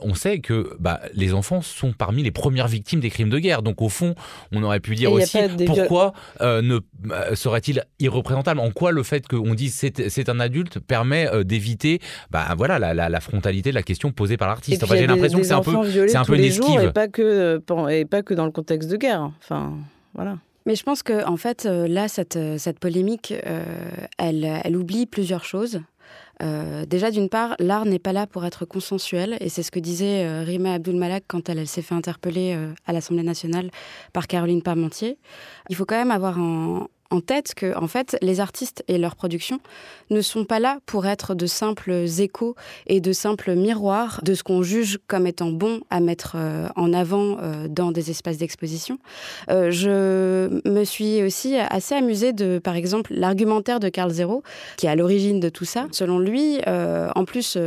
[0.00, 3.55] on sait que bah, les enfants sont parmi les premières victimes des crimes de guerre.
[3.62, 4.14] Donc au fond,
[4.52, 6.80] on aurait pu dire aussi pourquoi euh, ne
[7.10, 8.60] euh, serait-il irreprésentable?
[8.60, 12.00] En quoi le fait qu'on dise c'est un adulte permet euh, d'éviter
[12.30, 14.84] bah, voilà, la, frontalité de la question posée par l'artiste?
[14.86, 15.76] J'ai l'impression que c'est un peu,
[16.08, 16.80] c'est un peu une esquive.
[16.80, 19.30] Et pas, que, et pas que dans le contexte de guerre.
[19.38, 19.72] Enfin,
[20.14, 20.38] voilà.
[20.66, 23.32] Mais je pense que en fait, là, cette, cette polémique,
[24.18, 25.80] elle, elle oublie plusieurs choses.
[26.42, 29.80] Euh, déjà, d'une part, l'art n'est pas là pour être consensuel, et c'est ce que
[29.80, 33.70] disait euh, Rima Abdul-Malak quand elle, s'est fait interpeller euh, à l'Assemblée nationale
[34.12, 35.18] par Caroline Parmentier.
[35.70, 39.16] Il faut quand même avoir en, en tête que, en fait, les artistes et leurs
[39.16, 39.60] productions
[40.10, 42.54] ne sont pas là pour être de simples échos
[42.86, 46.92] et de simples miroirs de ce qu'on juge comme étant bon à mettre euh, en
[46.92, 48.98] avant euh, dans des espaces d'exposition.
[49.50, 54.42] Euh, je me suis aussi assez amusée de, par exemple, l'argumentaire de Carl Zero,
[54.76, 55.86] qui est à l'origine de tout ça.
[55.92, 57.58] Selon lui, en plus,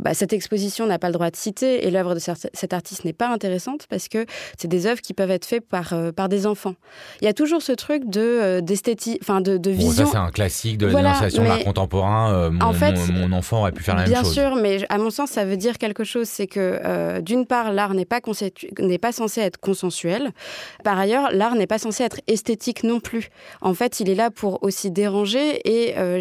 [0.00, 3.12] bah, cette exposition n'a pas le droit de citer et l'œuvre de cet artiste n'est
[3.12, 4.26] pas intéressante parce que
[4.58, 6.74] c'est des œuvres qui peuvent être faites par, par des enfants.
[7.20, 10.04] Il y a toujours ce truc de d'esthétique, enfin de, de vision.
[10.04, 12.32] ça c'est un classique de la dénonciation d'art contemporain.
[12.32, 14.22] Euh, mon, en fait, mon, enfant aurait pu faire la même chose.
[14.22, 16.28] Bien sûr, mais à mon sens, ça veut dire quelque chose.
[16.28, 18.20] C'est que euh, d'une part, l'art n'est pas
[18.80, 20.32] n'est pas censé être consensuel.
[20.84, 23.30] Par ailleurs, l'art n'est pas censé être esthétique non plus.
[23.60, 25.60] En fait, il est là pour aussi déranger.
[25.64, 26.20] Et euh,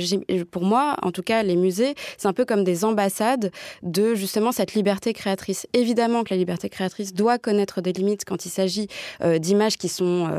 [0.50, 3.52] pour moi, en tout cas, les musées, c'est un peu comme des ambassades
[3.84, 5.68] de justement cette liberté créatrice.
[5.74, 8.88] Évidemment que la liberté créatrice doit connaître des limites quand il s'agit
[9.40, 10.30] d'images qui sont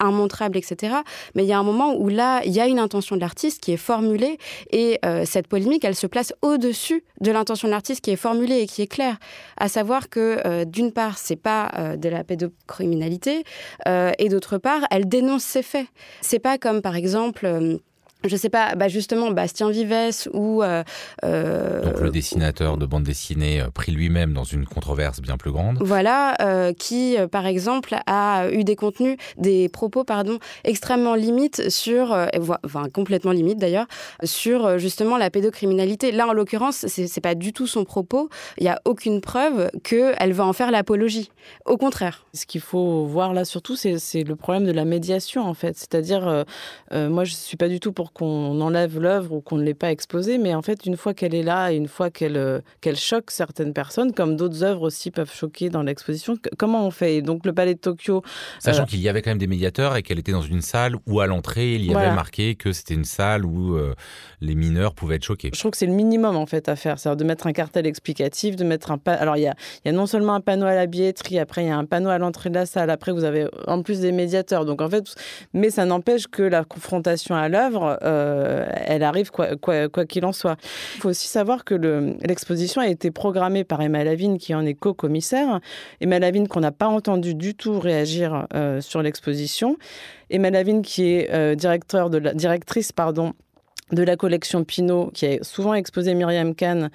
[0.00, 0.96] immontrables, etc.
[1.38, 3.62] Mais il y a un moment où là, il y a une intention de l'artiste
[3.62, 4.38] qui est formulée
[4.72, 8.58] et euh, cette polémique, elle se place au-dessus de l'intention de l'artiste qui est formulée
[8.62, 9.18] et qui est claire.
[9.56, 13.44] À savoir que, euh, d'une part, c'est pas euh, de la pédocriminalité
[13.86, 15.86] et d'autre part, elle dénonce ses faits.
[16.22, 17.78] C'est pas comme, par exemple,
[18.24, 20.62] je sais pas, bah justement, Bastien Vives ou.
[20.62, 20.82] Euh,
[21.24, 25.52] euh, Donc le dessinateur de bande dessinée euh, pris lui-même dans une controverse bien plus
[25.52, 25.78] grande.
[25.80, 26.36] Voilà,
[26.78, 32.16] qui, par exemple, a eu des contenus, des propos, pardon, extrêmement limites sur.
[32.64, 33.86] enfin, complètement limites d'ailleurs,
[34.24, 36.12] sur justement la pédocriminalité.
[36.12, 38.28] Là, en l'occurrence, c'est pas du tout son propos.
[38.58, 41.30] Il n'y a aucune preuve qu'elle va en faire l'apologie.
[41.64, 42.26] Au contraire.
[42.34, 45.76] Ce qu'il faut voir là surtout, c'est le problème de la médiation, en fait.
[45.76, 46.44] C'est-à-dire,
[46.92, 49.90] moi, je suis pas du tout pour qu'on enlève l'œuvre ou qu'on ne l'ait pas
[49.90, 52.96] exposée, mais en fait, une fois qu'elle est là et une fois qu'elle euh, qu'elle
[52.96, 57.22] choque certaines personnes, comme d'autres œuvres aussi peuvent choquer dans l'exposition, comment on fait?
[57.22, 58.22] Donc le Palais de Tokyo...
[58.58, 60.96] Sachant euh, qu'il y avait quand même des médiateurs et qu'elle était dans une salle
[61.06, 63.94] où à l'entrée, il y avait marqué que c'était une salle où euh,
[64.40, 65.50] les mineurs pouvaient être choqués.
[65.52, 67.86] Je trouve que c'est le minimum en fait à faire, c'est-à-dire de mettre un cartel
[67.86, 68.98] explicatif, de mettre un...
[69.06, 69.54] Alors il y a,
[69.84, 72.10] y a non seulement un panneau à la billetterie, après il y a un panneau
[72.10, 74.64] à l'entrée de la salle, après vous avez en plus des médiateurs.
[74.64, 75.04] Donc en fait,
[75.52, 80.56] mais ça n'empêche que la confrontation à l'œuvre, elle arrive quoi qu'il en soit.
[80.96, 81.74] Il faut aussi savoir que
[82.26, 85.60] l'exposition a été programmée par Emma Lavigne, qui en est co-commissaire.
[86.00, 89.76] Emma Lavigne qu'on n'a pas entendu du tout réagir euh, sur l'exposition.
[90.30, 92.92] Emma Lavigne qui est euh, directrice
[93.92, 96.90] de la collection Pinot, qui a souvent exposé Myriam Kahn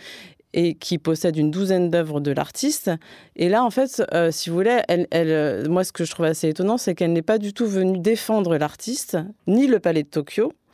[0.53, 2.91] et qui possède une douzaine d'œuvres de l'artiste.
[3.35, 4.81] Et là, en fait, euh, si vous voulez,
[5.13, 7.97] euh, moi, ce que je trouve assez étonnant, c'est qu'elle n'est pas du tout venue
[7.97, 10.53] défendre l'artiste, ni le palais de Tokyo,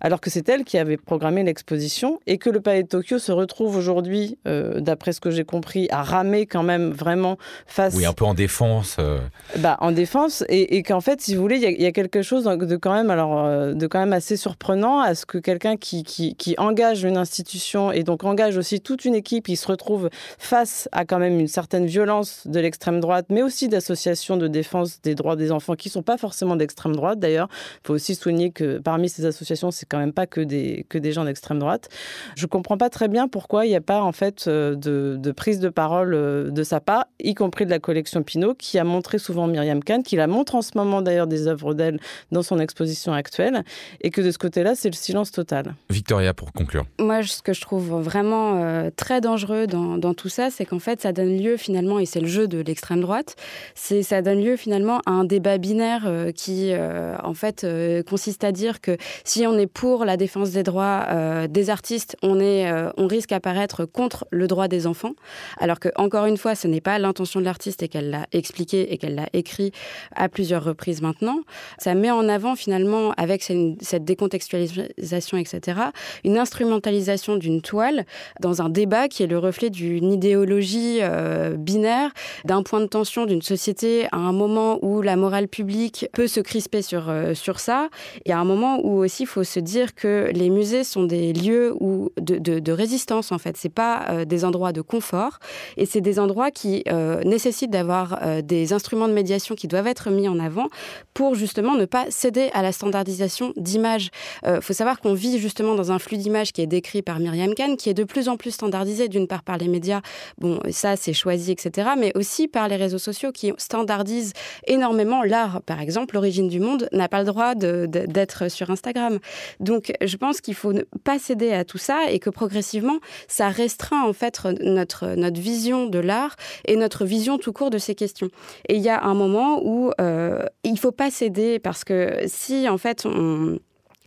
[0.00, 3.32] alors que c'est elle qui avait programmé l'exposition et que le Palais de Tokyo se
[3.32, 7.36] retrouve aujourd'hui, euh, d'après ce que j'ai compris, à ramer quand même vraiment
[7.66, 7.94] face.
[7.94, 8.96] Oui, un peu en défense.
[8.98, 9.20] Euh.
[9.58, 12.76] Bah, en défense et, qu'en fait, si vous voulez, il y, a quelque chose de
[12.76, 16.34] quand même, alors, euh, de quand même assez surprenant à ce que quelqu'un qui, qui,
[16.34, 20.88] qui, engage une institution et donc engage aussi toute une équipe qui se retrouve face
[20.92, 25.14] à quand même une certaine violence de l'extrême droite, mais aussi d'associations de défense des
[25.14, 27.48] droits des enfants qui sont pas forcément d'extrême droite d'ailleurs.
[27.82, 30.96] Il faut aussi souligner que parmi ces associations, c'est quand même pas que des, que
[30.96, 31.88] des gens d'extrême droite.
[32.36, 35.32] Je comprends pas très bien pourquoi il n'y a pas en fait euh, de, de,
[35.32, 38.84] prise de parole euh, de sa part, y compris de la collection Pinot, qui a
[38.84, 41.98] montré souvent Myriam Kahn, qui la montre en ce moment d'ailleurs des œuvres d'elle
[42.30, 43.64] dans son exposition actuelle,
[44.00, 45.74] et que de ce côté-là, c'est le silence total.
[45.90, 46.84] Victoria, pour conclure.
[46.98, 50.78] Moi, ce que je trouve vraiment euh, très dangereux dans, dans tout ça, c'est qu'en
[50.78, 53.34] fait, ça donne lieu finalement, et c'est le jeu de l'extrême droite,
[53.74, 57.66] c'est ça donne lieu finalement à un débat binaire qui, en fait,
[58.08, 62.16] consiste à dire que si on est pour la défense des droits euh, des artistes,
[62.22, 65.12] on, est, euh, on risque à paraître contre le droit des enfants.
[65.58, 68.92] Alors que, encore une fois, ce n'est pas l'intention de l'artiste et qu'elle l'a expliqué
[68.92, 69.72] et qu'elle l'a écrit
[70.14, 71.40] à plusieurs reprises maintenant.
[71.78, 75.80] Ça met en avant, finalement, avec cette décontextualisation, etc.,
[76.24, 78.04] une instrumentalisation d'une toile
[78.40, 82.10] dans un débat qui est le reflet d'une idéologie euh, binaire,
[82.44, 86.40] d'un point de tension d'une société à un moment où la morale publique peut se
[86.40, 87.88] crisper sur, sur ça,
[88.26, 91.32] et à un moment où aussi il faut se dire que les musées sont des
[91.32, 93.56] lieux où de, résistance, en fait.
[93.56, 95.38] C'est pas euh, des endroits de confort.
[95.76, 99.86] Et c'est des endroits qui euh, nécessitent d'avoir euh, des instruments de médiation qui doivent
[99.86, 100.68] être mis en avant
[101.14, 104.10] pour justement ne pas céder à la standardisation d'images.
[104.46, 107.54] Il faut savoir qu'on vit justement dans un flux d'images qui est décrit par Myriam
[107.54, 110.00] Kahn, qui est de plus en plus standardisé, d'une part par les médias,
[110.38, 114.32] bon, ça c'est choisi, etc., mais aussi par les réseaux sociaux qui standardisent
[114.66, 115.62] énormément l'art.
[115.62, 119.18] Par exemple, l'origine du monde n'a pas le droit d'être sur Instagram.
[119.60, 122.98] Donc, je pense qu'il faut ne pas céder à tout ça et que progressivement,
[123.28, 126.36] ça restreint en fait notre, notre vision de l'art
[126.66, 128.28] et notre vision tout court de ces questions.
[128.68, 132.20] Et il y a un moment où euh, il ne faut pas céder parce que
[132.26, 133.58] si en fait on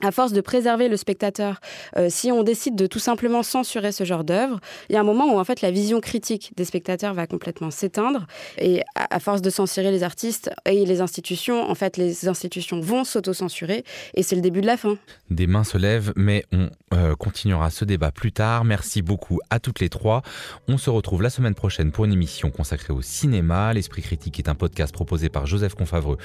[0.04, 1.62] à force de préserver le spectateur,
[1.98, 5.06] euh, si on décide de tout simplement censurer ce genre d'œuvre, il y a un
[5.06, 8.28] moment où en fait la vision critique des spectateurs va complètement s'éteindre
[8.58, 13.06] et à, force de censurer les artistes et les institutions, en fait les institutions vont
[13.06, 14.98] s'auto-censurer et c'est le début de la fin.
[15.30, 18.66] Des mains se lèvent, mais on euh, continuera ce débat plus tard.
[18.66, 20.22] Merci beaucoup à toutes les trois.
[20.68, 23.74] On se retrouve la semaine prochaine pour une émission consacrée au cinéma.
[23.74, 26.18] L'Esprit critique est un podcast proposé par Joseph Confavreux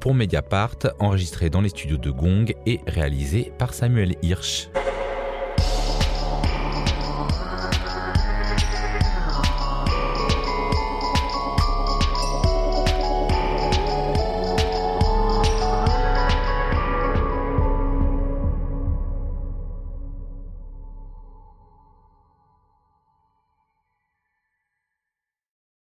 [0.00, 2.80] pour Mediapart, enregistré dans les studios de Gong et
[3.58, 4.68] par Samuel Hirsch.